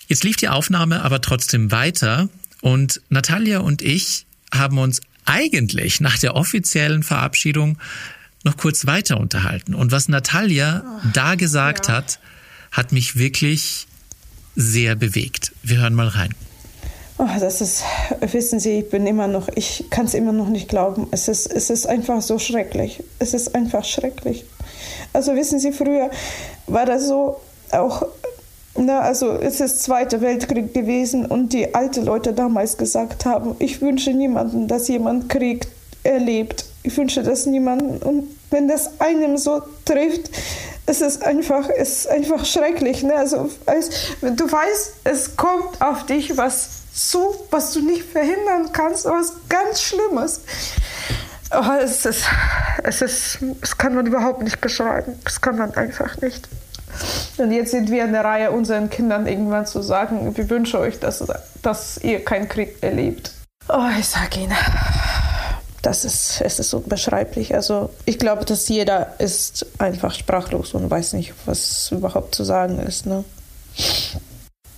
Jetzt 0.07 0.25
lief 0.25 0.37
die 0.37 0.49
Aufnahme 0.49 1.03
aber 1.03 1.21
trotzdem 1.21 1.73
weiter 1.73 2.29
und 2.61 3.01
Natalia 3.09 3.59
und 3.59 3.83
ich 3.83 4.27
haben 4.53 4.79
uns 4.79 5.01
eigentlich 5.25 6.01
nach 6.01 6.19
der 6.19 6.35
offiziellen 6.35 7.03
Verabschiedung 7.03 7.79
noch 8.45 8.57
kurz 8.57 8.87
weiter 8.87 9.19
unterhalten. 9.19 9.75
Und 9.75 9.93
was 9.93 10.09
Natalia 10.09 10.83
oh, 10.85 11.07
da 11.13 11.35
gesagt 11.35 11.89
ja. 11.89 11.95
hat, 11.95 12.19
hat 12.73 12.93
mich 12.93 13.17
wirklich 13.17 13.87
sehr 14.57 14.97
bewegt. 14.97 15.53
Wir 15.63 15.79
hören 15.79 15.95
mal 15.95 16.09
rein. 16.09 16.35
Oh, 17.19 17.29
das 17.39 17.61
ist, 17.61 17.83
wissen 18.21 18.61
Sie, 18.61 18.79
ich 18.79 18.91
bin 18.91 19.07
immer 19.07 19.29
noch, 19.29 19.49
ich 19.55 19.85
kann 19.91 20.07
es 20.07 20.15
immer 20.15 20.33
noch 20.33 20.49
nicht 20.49 20.69
glauben. 20.69 21.07
Es 21.11 21.29
ist, 21.29 21.47
es 21.47 21.69
ist 21.69 21.87
einfach 21.87 22.23
so 22.23 22.39
schrecklich. 22.39 23.03
Es 23.19 23.35
ist 23.35 23.55
einfach 23.55 23.85
schrecklich. 23.85 24.47
Also 25.13 25.35
wissen 25.35 25.59
Sie, 25.59 25.73
früher 25.73 26.11
war 26.67 26.87
das 26.87 27.07
so 27.07 27.41
auch, 27.73 28.07
na, 28.75 29.01
also 29.01 29.33
es 29.33 29.61
ist 29.61 29.83
Zweiter 29.83 30.23
Weltkrieg 30.23 30.73
gewesen 30.73 31.27
und 31.27 31.53
die 31.53 31.75
alten 31.75 32.07
Leute 32.07 32.33
damals 32.33 32.79
gesagt 32.79 33.27
haben, 33.27 33.55
ich 33.59 33.83
wünsche 33.83 34.13
niemandem, 34.13 34.67
dass 34.67 34.89
jemand 34.89 35.29
Krieg 35.29 35.67
erlebt 36.03 36.65
ich 36.83 36.97
wünsche 36.97 37.23
das 37.23 37.47
niemandem. 37.47 37.97
Und 37.99 38.37
wenn 38.51 38.69
das 38.69 39.01
einem 39.01 39.37
so 39.37 39.63
trifft, 39.85 40.31
es 40.87 41.01
ist 41.01 41.23
einfach, 41.23 41.69
es 41.69 42.01
ist 42.01 42.09
einfach 42.09 42.45
schrecklich. 42.45 43.03
Ne? 43.03 43.15
Also, 43.15 43.51
als, 43.67 43.91
du 44.21 44.51
weißt, 44.51 44.95
es 45.05 45.37
kommt 45.37 45.81
auf 45.81 46.07
dich 46.07 46.37
was 46.37 46.81
zu, 46.93 47.35
was 47.51 47.73
du 47.73 47.81
nicht 47.81 48.05
verhindern 48.05 48.73
kannst, 48.73 49.05
was 49.05 49.35
ganz 49.49 49.83
Schlimmes. 49.83 50.41
Oh, 51.53 51.73
es 51.81 52.05
ist, 52.07 52.25
es 52.85 53.03
ist, 53.03 53.39
es 53.61 53.77
kann 53.77 53.95
man 53.95 54.07
überhaupt 54.07 54.43
nicht 54.43 54.61
beschreiben. 54.61 55.19
Das 55.25 55.41
kann 55.41 55.59
man 55.59 55.75
einfach 55.75 56.21
nicht. 56.21 56.49
Und 57.39 57.53
jetzt 57.53 57.71
sind 57.71 57.91
wir 57.91 58.05
in 58.05 58.13
der 58.13 58.25
Reihe, 58.25 58.51
unseren 58.51 58.91
Kindern 58.91 59.27
irgendwann 59.27 59.67
zu 59.67 59.81
sagen, 59.83 60.37
wir 60.37 60.51
wünschen 60.51 60.81
euch, 60.81 60.99
dass, 60.99 61.25
dass 61.63 61.99
ihr 61.99 62.25
keinen 62.25 62.49
Krieg 62.49 62.77
erlebt. 62.83 63.33
Oh, 63.69 63.89
ich 63.99 64.09
sag 64.09 64.37
Ihnen 64.37 64.57
das 65.83 66.05
ist, 66.05 66.41
es 66.43 66.59
ist 66.59 66.75
unbeschreiblich. 66.75 67.55
Also 67.55 67.91
ich 68.05 68.19
glaube, 68.19 68.45
dass 68.45 68.69
jeder 68.69 69.15
ist 69.19 69.67
einfach 69.79 70.15
sprachlos 70.15 70.75
und 70.75 70.91
weiß 70.91 71.15
nicht, 71.15 71.33
was 71.47 71.91
überhaupt 71.91 72.35
zu 72.35 72.45
sagen 72.45 72.79
ist. 72.81 73.07
Ne? 73.07 73.25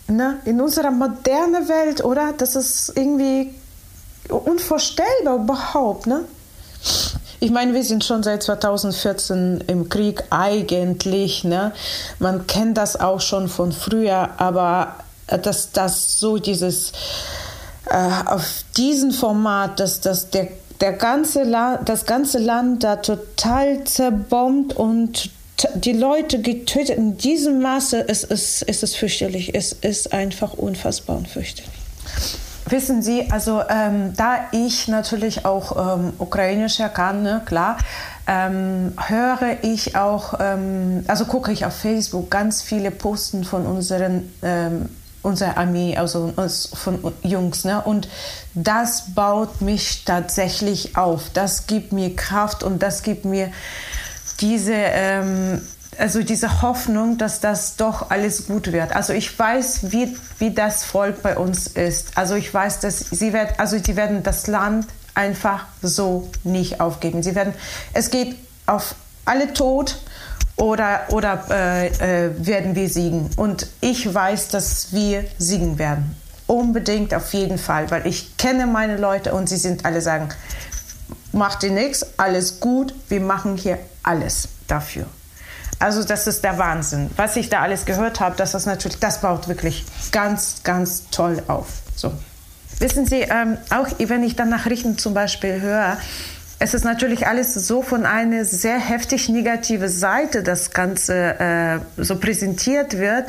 Na, 0.09 0.37
in 0.45 0.61
unserer 0.61 0.91
modernen 0.91 1.69
Welt, 1.69 2.05
oder? 2.05 2.33
Das 2.37 2.55
ist 2.55 2.93
irgendwie 2.95 3.55
unvorstellbar 4.29 5.37
überhaupt, 5.37 6.07
ne? 6.07 6.25
Ich 7.41 7.51
meine, 7.51 7.75
wir 7.75 7.83
sind 7.83 8.05
schon 8.05 8.23
seit 8.23 8.43
2014 8.43 9.65
im 9.67 9.89
Krieg 9.89 10.23
eigentlich, 10.31 11.43
ne? 11.43 11.73
Man 12.21 12.47
kennt 12.47 12.79
das 12.79 13.01
auch 13.01 13.21
schon 13.21 13.49
von 13.49 13.73
früher, 13.73 14.31
aber 14.37 14.97
dass 15.27 15.73
das 15.73 16.21
so 16.21 16.39
dieses 16.39 16.93
äh, 17.87 18.11
auf 18.27 18.65
diesem 18.77 19.11
Format, 19.11 19.81
dass 19.81 20.01
das 20.01 20.31
der 20.31 20.49
der 20.81 20.93
ganze 20.93 21.43
La 21.43 21.79
das 21.79 22.07
ganze 22.07 22.39
Land 22.39 22.85
da 22.85 22.97
total 22.97 23.85
zerbombt 23.85 24.75
und 24.75 25.31
die 25.75 25.93
Leute 25.93 26.41
getötet. 26.41 26.97
In 26.97 27.17
diesem 27.17 27.61
Maße 27.61 27.99
ist 27.99 28.31
es, 28.31 28.63
ist 28.63 28.83
es 28.83 28.95
fürchterlich. 28.95 29.55
Es 29.55 29.73
ist 29.73 30.13
einfach 30.13 30.55
unfassbar 30.55 31.17
und 31.17 31.29
fürchterlich. 31.29 31.73
Wissen 32.67 33.03
Sie, 33.03 33.31
also 33.31 33.63
ähm, 33.69 34.15
da 34.17 34.47
ich 34.53 34.89
natürlich 34.89 35.45
auch 35.45 35.99
ähm, 35.99 36.13
ukrainischer 36.19 36.89
kann, 36.89 37.23
ne, 37.23 37.43
klar, 37.45 37.77
ähm, 38.27 38.93
höre 39.09 39.59
ich 39.63 39.97
auch, 39.97 40.35
ähm, 40.41 41.05
also 41.09 41.25
gucke 41.25 41.53
ich 41.53 41.67
auf 41.67 41.75
Facebook 41.75 42.31
ganz 42.31 42.63
viele 42.63 42.91
Posten 42.91 43.45
von 43.45 43.67
unseren 43.67 44.33
ähm, 44.43 44.89
unsere 45.23 45.57
Armee, 45.57 45.97
also 45.97 46.33
von 46.75 47.13
Jungs. 47.23 47.65
Ne? 47.65 47.81
Und 47.81 48.09
das 48.55 49.15
baut 49.15 49.61
mich 49.61 50.05
tatsächlich 50.05 50.97
auf. 50.97 51.31
Das 51.33 51.67
gibt 51.67 51.93
mir 51.93 52.15
Kraft 52.15 52.63
und 52.63 52.83
das 52.83 53.03
gibt 53.03 53.25
mir 53.25 53.51
diese, 54.41 54.75
ähm, 54.75 55.63
also 55.99 56.23
diese 56.23 56.63
Hoffnung, 56.63 57.19
dass 57.19 57.41
das 57.41 57.77
doch 57.77 58.11
alles 58.11 58.47
gut 58.47 58.73
wird. 58.73 58.95
Also 58.95 59.13
ich 59.13 59.39
weiß, 59.39 59.93
wie, 59.93 60.17
wie 60.39 60.51
das 60.51 60.85
Volk 60.85 61.23
bei 61.23 61.37
uns 61.37 61.67
ist. 61.67 62.17
Also 62.17 62.35
ich 62.35 62.53
weiß, 62.53 62.81
dass 62.81 62.99
sie 62.99 63.33
werden, 63.33 63.55
also 63.59 63.79
die 63.79 63.97
werden 63.97 64.23
das 64.23 64.47
Land 64.47 64.87
einfach 65.15 65.67
so 65.83 66.31
nicht 66.45 66.81
aufgeben. 66.81 67.23
Sie 67.23 67.35
werden, 67.35 67.55
es 67.93 68.11
geht 68.11 68.37
auf 68.67 68.95
alle 69.25 69.53
tot 69.53 69.99
oder, 70.57 71.01
oder 71.11 71.45
äh, 71.51 72.27
äh, 72.27 72.47
werden 72.47 72.75
wir 72.75 72.89
siegen? 72.89 73.31
Und 73.37 73.67
ich 73.81 74.13
weiß, 74.13 74.49
dass 74.49 74.93
wir 74.93 75.25
siegen 75.39 75.79
werden. 75.79 76.17
Unbedingt, 76.47 77.15
auf 77.15 77.33
jeden 77.33 77.59
Fall, 77.59 77.91
weil 77.91 78.07
ich 78.07 78.37
kenne 78.37 78.67
meine 78.67 78.97
Leute 78.97 79.33
und 79.33 79.49
sie 79.49 79.57
sind 79.57 79.85
alle 79.85 80.01
sagen, 80.01 80.29
macht 81.33 81.63
dir 81.63 81.71
nichts, 81.71 82.07
alles 82.19 82.61
gut, 82.61 82.95
wir 83.09 83.21
machen 83.21 83.57
hier 83.57 83.79
alles 84.03 84.49
dafür. 84.67 85.07
Also 85.79 86.05
das 86.05 86.27
ist 86.27 86.45
der 86.45 86.59
Wahnsinn. 86.59 87.11
Was 87.17 87.37
ich 87.37 87.49
da 87.49 87.61
alles 87.61 87.85
gehört 87.85 88.21
habe, 88.21 88.37
das 88.37 88.55
ist 88.55 88.67
natürlich, 88.67 89.01
das 89.01 89.21
baut 89.21 89.49
wirklich 89.49 89.85
ganz, 90.13 90.63
ganz 90.63 91.11
toll 91.11 91.43
auf. 91.49 91.67
So. 91.97 92.13
Wissen 92.79 93.07
Sie, 93.07 93.23
ähm, 93.23 93.59
auch 93.71 93.89
wenn 93.99 94.23
ich 94.23 94.37
dann 94.37 94.49
Nachrichten 94.49 94.99
zum 94.99 95.15
Beispiel 95.15 95.61
höre, 95.61 95.97
es 96.63 96.75
ist 96.75 96.85
natürlich 96.85 97.27
alles 97.27 97.55
so 97.55 97.83
von 97.83 98.07
einer 98.07 98.45
sehr 98.45 98.79
heftig 98.79 99.29
negative 99.29 99.89
Seite 99.89 100.45
das 100.45 100.71
Ganze 100.71 101.41
äh, 101.41 101.79
so 101.97 102.21
präsentiert 102.21 102.99
wird, 102.99 103.25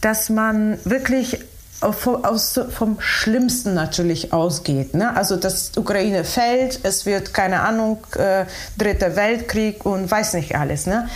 dass 0.00 0.30
man 0.30 0.78
wirklich 0.84 1.38
aus, 1.80 2.58
vom 2.70 3.00
Schlimmsten 3.00 3.74
natürlich 3.74 4.32
ausgeht. 4.32 4.94
Ne? 4.94 5.16
Also, 5.16 5.36
dass 5.36 5.76
Ukraine 5.76 6.24
fällt, 6.24 6.80
es 6.82 7.06
wird, 7.06 7.32
keine 7.32 7.60
Ahnung, 7.60 7.98
äh, 8.16 8.46
Dritter 8.78 9.14
Weltkrieg 9.14 9.86
und 9.86 10.10
weiß 10.10 10.34
nicht 10.34 10.56
alles. 10.56 10.86
Ne? 10.86 11.08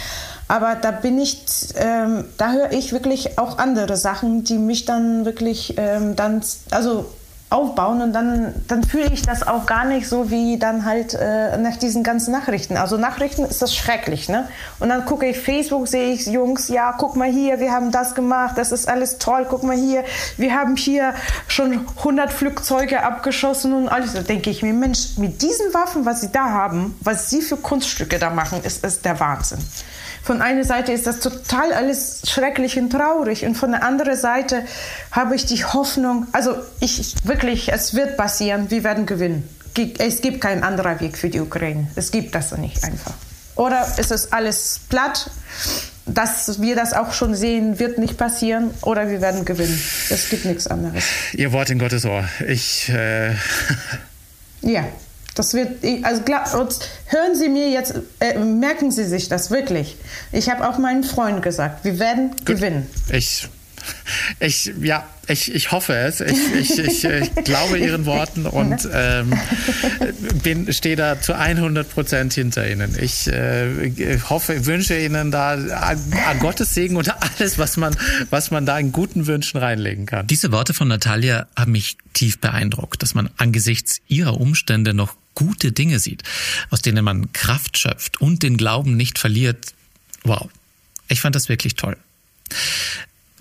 Aber 0.46 0.76
da 0.76 0.92
bin 0.92 1.18
ich, 1.18 1.44
ähm, 1.74 2.26
da 2.38 2.52
höre 2.52 2.70
ich 2.70 2.92
wirklich 2.92 3.38
auch 3.38 3.58
andere 3.58 3.96
Sachen, 3.96 4.44
die 4.44 4.58
mich 4.58 4.84
dann 4.84 5.24
wirklich 5.24 5.74
ähm, 5.78 6.14
dann, 6.14 6.42
also 6.70 7.06
aufbauen 7.48 8.02
und 8.02 8.12
dann, 8.12 8.54
dann 8.66 8.82
fühle 8.82 9.12
ich 9.12 9.22
das 9.22 9.46
auch 9.46 9.66
gar 9.66 9.84
nicht 9.84 10.08
so 10.08 10.32
wie 10.32 10.58
dann 10.58 10.84
halt 10.84 11.14
äh, 11.14 11.56
nach 11.56 11.76
diesen 11.76 12.02
ganzen 12.02 12.32
Nachrichten. 12.32 12.76
Also 12.76 12.96
Nachrichten 12.96 13.44
ist 13.44 13.62
das 13.62 13.72
schrecklich, 13.72 14.28
ne? 14.28 14.48
Und 14.80 14.88
dann 14.88 15.04
gucke 15.04 15.26
ich 15.26 15.38
Facebook, 15.38 15.86
sehe 15.86 16.12
ich 16.12 16.26
Jungs, 16.26 16.66
ja, 16.68 16.92
guck 16.98 17.14
mal 17.14 17.30
hier, 17.30 17.60
wir 17.60 17.70
haben 17.70 17.92
das 17.92 18.16
gemacht, 18.16 18.58
das 18.58 18.72
ist 18.72 18.88
alles 18.88 19.18
toll, 19.18 19.46
guck 19.48 19.62
mal 19.62 19.76
hier, 19.76 20.02
wir 20.36 20.54
haben 20.54 20.74
hier 20.76 21.14
schon 21.46 21.86
100 21.98 22.32
Flugzeuge 22.32 23.04
abgeschossen 23.04 23.72
und 23.74 23.88
alles. 23.88 24.14
Da 24.14 24.22
denke 24.22 24.50
ich 24.50 24.64
mir, 24.64 24.72
Mensch, 24.72 25.16
mit 25.16 25.40
diesen 25.40 25.72
Waffen, 25.72 26.04
was 26.04 26.22
sie 26.22 26.32
da 26.32 26.50
haben, 26.50 26.98
was 27.00 27.30
sie 27.30 27.42
für 27.42 27.56
Kunststücke 27.56 28.18
da 28.18 28.30
machen, 28.30 28.60
ist, 28.64 28.84
ist 28.84 29.04
der 29.04 29.20
Wahnsinn. 29.20 29.60
Von 30.26 30.42
einer 30.42 30.64
Seite 30.64 30.90
ist 30.90 31.06
das 31.06 31.20
total 31.20 31.72
alles 31.72 32.22
schrecklich 32.28 32.76
und 32.80 32.90
traurig 32.90 33.46
und 33.46 33.54
von 33.54 33.70
der 33.70 33.84
anderen 33.84 34.16
Seite 34.16 34.64
habe 35.12 35.36
ich 35.36 35.46
die 35.46 35.64
Hoffnung, 35.64 36.26
also 36.32 36.56
ich 36.80 37.14
wirklich, 37.22 37.72
es 37.72 37.94
wird 37.94 38.16
passieren, 38.16 38.68
wir 38.68 38.82
werden 38.82 39.06
gewinnen. 39.06 39.48
Es 39.98 40.22
gibt 40.22 40.40
keinen 40.40 40.64
anderen 40.64 40.98
Weg 40.98 41.16
für 41.16 41.28
die 41.28 41.38
Ukraine. 41.38 41.86
Es 41.94 42.10
gibt 42.10 42.34
das 42.34 42.56
nicht 42.58 42.82
einfach. 42.82 43.12
Oder 43.54 43.86
ist 43.98 44.10
es 44.10 44.32
alles 44.32 44.80
platt? 44.88 45.30
dass 46.08 46.62
wir 46.62 46.76
das 46.76 46.92
auch 46.92 47.12
schon 47.12 47.34
sehen, 47.34 47.80
wird 47.80 47.98
nicht 47.98 48.16
passieren 48.16 48.70
oder 48.82 49.10
wir 49.10 49.20
werden 49.20 49.44
gewinnen. 49.44 49.76
Es 50.08 50.30
gibt 50.30 50.44
nichts 50.44 50.68
anderes. 50.68 51.02
Ihr 51.32 51.50
Wort 51.50 51.68
in 51.68 51.80
Gottes 51.80 52.04
Ohr. 52.04 52.24
Ich. 52.46 52.88
Äh 52.88 53.30
ja. 54.62 54.84
Das 55.36 55.52
wird, 55.52 55.84
also 56.02 56.22
hören 57.06 57.36
Sie 57.36 57.48
mir 57.48 57.68
jetzt, 57.68 57.94
äh, 58.20 58.38
merken 58.38 58.90
Sie 58.90 59.04
sich 59.04 59.28
das 59.28 59.50
wirklich. 59.50 59.96
Ich 60.32 60.50
habe 60.50 60.66
auch 60.68 60.78
meinen 60.78 61.04
Freunden 61.04 61.42
gesagt, 61.42 61.84
wir 61.84 61.98
werden 61.98 62.30
Gut. 62.30 62.46
gewinnen. 62.46 62.88
Ich 63.12 63.48
ich, 64.40 64.72
ja, 64.80 65.06
ich, 65.28 65.54
ich 65.54 65.72
hoffe 65.72 65.94
es. 65.94 66.20
Ich, 66.20 66.54
ich, 66.54 66.78
ich, 66.78 67.04
ich 67.04 67.34
glaube 67.44 67.78
Ihren 67.78 68.06
Worten 68.06 68.46
und 68.46 68.88
ähm, 68.92 69.32
bin, 70.42 70.72
stehe 70.72 70.96
da 70.96 71.20
zu 71.20 71.36
100 71.36 71.88
Prozent 71.88 72.34
hinter 72.34 72.68
Ihnen. 72.70 72.96
Ich 73.00 73.26
äh, 73.26 74.20
hoffe, 74.28 74.66
wünsche 74.66 74.98
Ihnen 74.98 75.30
da 75.30 75.54
a, 75.54 75.96
a 76.26 76.34
Gottes 76.34 76.74
Segen 76.74 76.96
und 76.96 77.10
alles, 77.22 77.58
was 77.58 77.76
man, 77.76 77.96
was 78.30 78.50
man 78.50 78.66
da 78.66 78.78
in 78.78 78.92
guten 78.92 79.26
Wünschen 79.26 79.58
reinlegen 79.58 80.06
kann. 80.06 80.26
Diese 80.26 80.52
Worte 80.52 80.74
von 80.74 80.88
Natalia 80.88 81.46
haben 81.56 81.72
mich 81.72 81.96
tief 82.12 82.38
beeindruckt, 82.38 83.02
dass 83.02 83.14
man 83.14 83.30
angesichts 83.36 84.00
ihrer 84.08 84.40
Umstände 84.40 84.94
noch 84.94 85.16
gute 85.34 85.72
Dinge 85.72 85.98
sieht, 85.98 86.22
aus 86.70 86.82
denen 86.82 87.04
man 87.04 87.32
Kraft 87.32 87.78
schöpft 87.78 88.20
und 88.20 88.42
den 88.42 88.56
Glauben 88.56 88.96
nicht 88.96 89.18
verliert. 89.18 89.74
Wow. 90.24 90.48
Ich 91.08 91.20
fand 91.20 91.36
das 91.36 91.48
wirklich 91.48 91.74
toll. 91.74 91.96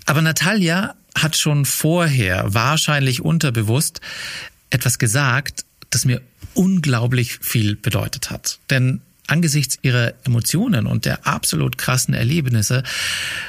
Aber 0.06 0.22
Natalia 0.22 0.94
hat 1.16 1.36
schon 1.36 1.64
vorher, 1.64 2.54
wahrscheinlich 2.54 3.22
unterbewusst, 3.22 4.00
etwas 4.70 4.98
gesagt, 4.98 5.64
das 5.90 6.04
mir 6.04 6.20
unglaublich 6.54 7.38
viel 7.40 7.76
bedeutet 7.76 8.30
hat. 8.30 8.58
Denn 8.70 9.00
angesichts 9.26 9.78
ihrer 9.82 10.14
Emotionen 10.24 10.86
und 10.86 11.04
der 11.04 11.26
absolut 11.26 11.78
krassen 11.78 12.14
Erlebnisse 12.14 12.82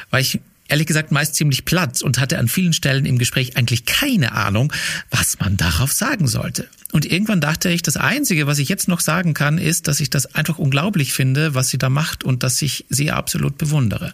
war 0.09 0.19
ich 0.19 0.39
ehrlich 0.67 0.87
gesagt 0.87 1.11
meist 1.11 1.35
ziemlich 1.35 1.65
platt 1.65 2.01
und 2.01 2.19
hatte 2.19 2.37
an 2.37 2.47
vielen 2.47 2.73
Stellen 2.73 3.05
im 3.05 3.17
Gespräch 3.17 3.57
eigentlich 3.57 3.85
keine 3.85 4.33
Ahnung, 4.33 4.73
was 5.09 5.39
man 5.39 5.57
darauf 5.57 5.91
sagen 5.91 6.27
sollte. 6.27 6.67
Und 6.91 7.05
irgendwann 7.05 7.41
dachte 7.41 7.69
ich, 7.69 7.81
das 7.81 7.97
Einzige, 7.97 8.47
was 8.47 8.59
ich 8.59 8.69
jetzt 8.69 8.87
noch 8.87 9.01
sagen 9.01 9.33
kann, 9.33 9.57
ist, 9.57 9.87
dass 9.87 9.99
ich 9.99 10.09
das 10.09 10.35
einfach 10.35 10.57
unglaublich 10.57 11.13
finde, 11.13 11.53
was 11.53 11.69
sie 11.69 11.77
da 11.77 11.89
macht 11.89 12.23
und 12.23 12.43
dass 12.43 12.61
ich 12.61 12.85
sie 12.89 13.11
absolut 13.11 13.57
bewundere. 13.57 14.13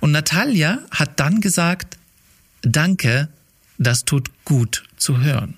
Und 0.00 0.12
Natalia 0.12 0.78
hat 0.90 1.18
dann 1.18 1.40
gesagt, 1.40 1.98
danke, 2.62 3.28
das 3.78 4.04
tut 4.04 4.30
gut 4.44 4.84
zu 4.96 5.20
hören. 5.20 5.54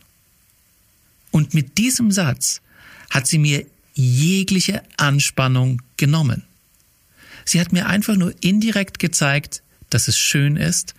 Und 1.31 1.53
mit 1.53 1.79
diesem 1.79 2.11
Satz 2.11 2.61
hat 3.11 3.27
sie 3.27 3.39
mir 3.39 3.67
jegliche 3.95 4.83
Anspannung 4.97 5.83
genommen. 5.97 6.43
Sie 7.45 7.61
hat 7.61 7.73
mir 7.73 7.87
einfach 7.87 8.17
nur 8.17 8.35
indirekt 8.41 8.99
gezeigt, 8.99 9.63
dass 9.91 10.09
es 10.09 10.18
schön 10.18 10.57
ist, 10.57 10.95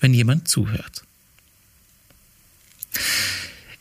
wenn 0.00 0.14
jemand 0.14 0.48
zuhört. 0.48 1.02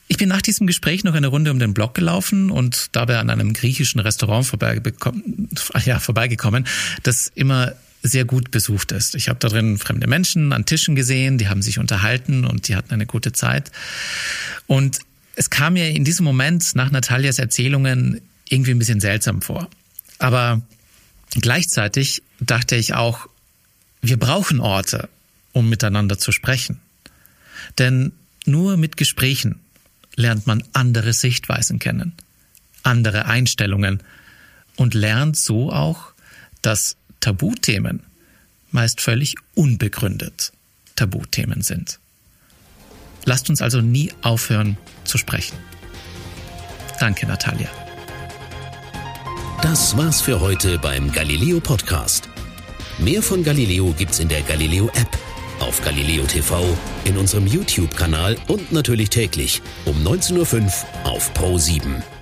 Ich 0.08 0.18
bin 0.18 0.30
nach 0.30 0.42
diesem 0.42 0.68
Gespräch 0.68 1.04
noch 1.04 1.14
eine 1.14 1.28
Runde 1.28 1.52
um 1.52 1.60
den 1.60 1.74
Block 1.74 1.94
gelaufen 1.94 2.50
und 2.50 2.90
dabei 2.94 3.20
an 3.20 3.30
einem 3.30 3.54
griechischen 3.54 4.00
Restaurant 4.00 4.50
ja, 5.86 6.00
vorbeigekommen, 6.00 6.66
das 7.04 7.32
immer 7.36 7.74
sehr 8.04 8.26
gut 8.26 8.52
besucht 8.52 8.92
ist. 8.92 9.16
Ich 9.16 9.28
habe 9.28 9.40
da 9.40 9.50
drin 9.50 9.78
fremde 9.78 10.08
Menschen 10.08 10.54
an 10.54 10.66
Tischen 10.66 10.96
gesehen, 10.96 11.38
die 11.38 11.50
haben 11.50 11.62
sich 11.62 11.78
unterhalten 11.78 12.46
und 12.46 12.68
die 12.68 12.76
hatten 12.76 12.94
eine 12.94 13.06
gute 13.06 13.34
Zeit. 13.34 13.72
Und 14.66 15.00
es 15.36 15.50
kam 15.50 15.74
mir 15.74 15.90
in 15.90 16.06
diesem 16.06 16.24
Moment 16.24 16.76
nach 16.76 16.90
Natalias 16.90 17.38
Erzählungen 17.38 18.22
irgendwie 18.50 18.72
ein 18.72 18.80
bisschen 18.80 19.02
seltsam 19.02 19.42
vor. 19.42 19.70
Aber 20.20 20.62
gleichzeitig 21.32 22.24
dachte 22.40 22.76
ich 22.76 22.94
auch, 22.94 23.28
wir 24.02 24.18
brauchen 24.18 24.60
Orte, 24.60 25.10
um 25.54 25.70
miteinander 25.70 26.18
zu 26.18 26.32
sprechen. 26.32 26.80
Denn 27.78 28.12
nur 28.46 28.78
mit 28.78 28.98
Gesprächen 28.98 29.60
lernt 30.16 30.48
man 30.48 30.64
andere 30.74 31.14
Sichtweisen 31.14 31.80
kennen, 31.80 32.14
andere 32.84 33.26
Einstellungen 33.26 34.02
und 34.76 34.94
lernt 34.94 35.38
so 35.38 35.72
auch, 35.72 36.14
dass 36.62 36.96
Tabuthemen 37.20 38.02
meist 38.72 39.02
völlig 39.02 39.36
unbegründet 39.56 40.52
Tabuthemen 40.96 41.62
sind. 41.62 42.00
Lasst 43.26 43.50
uns 43.50 43.62
also 43.62 43.82
nie 43.82 44.12
aufhören 44.22 44.78
zu 45.04 45.18
sprechen. 45.18 45.58
Danke, 47.00 47.28
Natalia. 47.28 47.70
Das 49.62 49.98
war's 49.98 50.22
für 50.22 50.40
heute 50.40 50.80
beim 50.80 51.12
Galileo 51.12 51.60
Podcast. 51.60 52.30
Mehr 53.00 53.22
von 53.22 53.44
Galileo 53.44 53.94
gibt's 53.96 54.20
in 54.20 54.28
der 54.28 54.42
Galileo 54.42 54.88
App, 54.96 55.10
auf 55.60 55.84
Galileo 55.84 56.24
TV, 56.24 56.66
in 57.06 57.16
unserem 57.18 57.46
YouTube-Kanal 57.46 58.38
und 58.48 58.72
natürlich 58.72 59.12
täglich 59.12 59.62
um 59.86 60.04
19.05 60.04 60.64
Uhr 61.04 61.12
auf 61.12 61.32
Pro 61.36 61.60
7. 61.60 62.17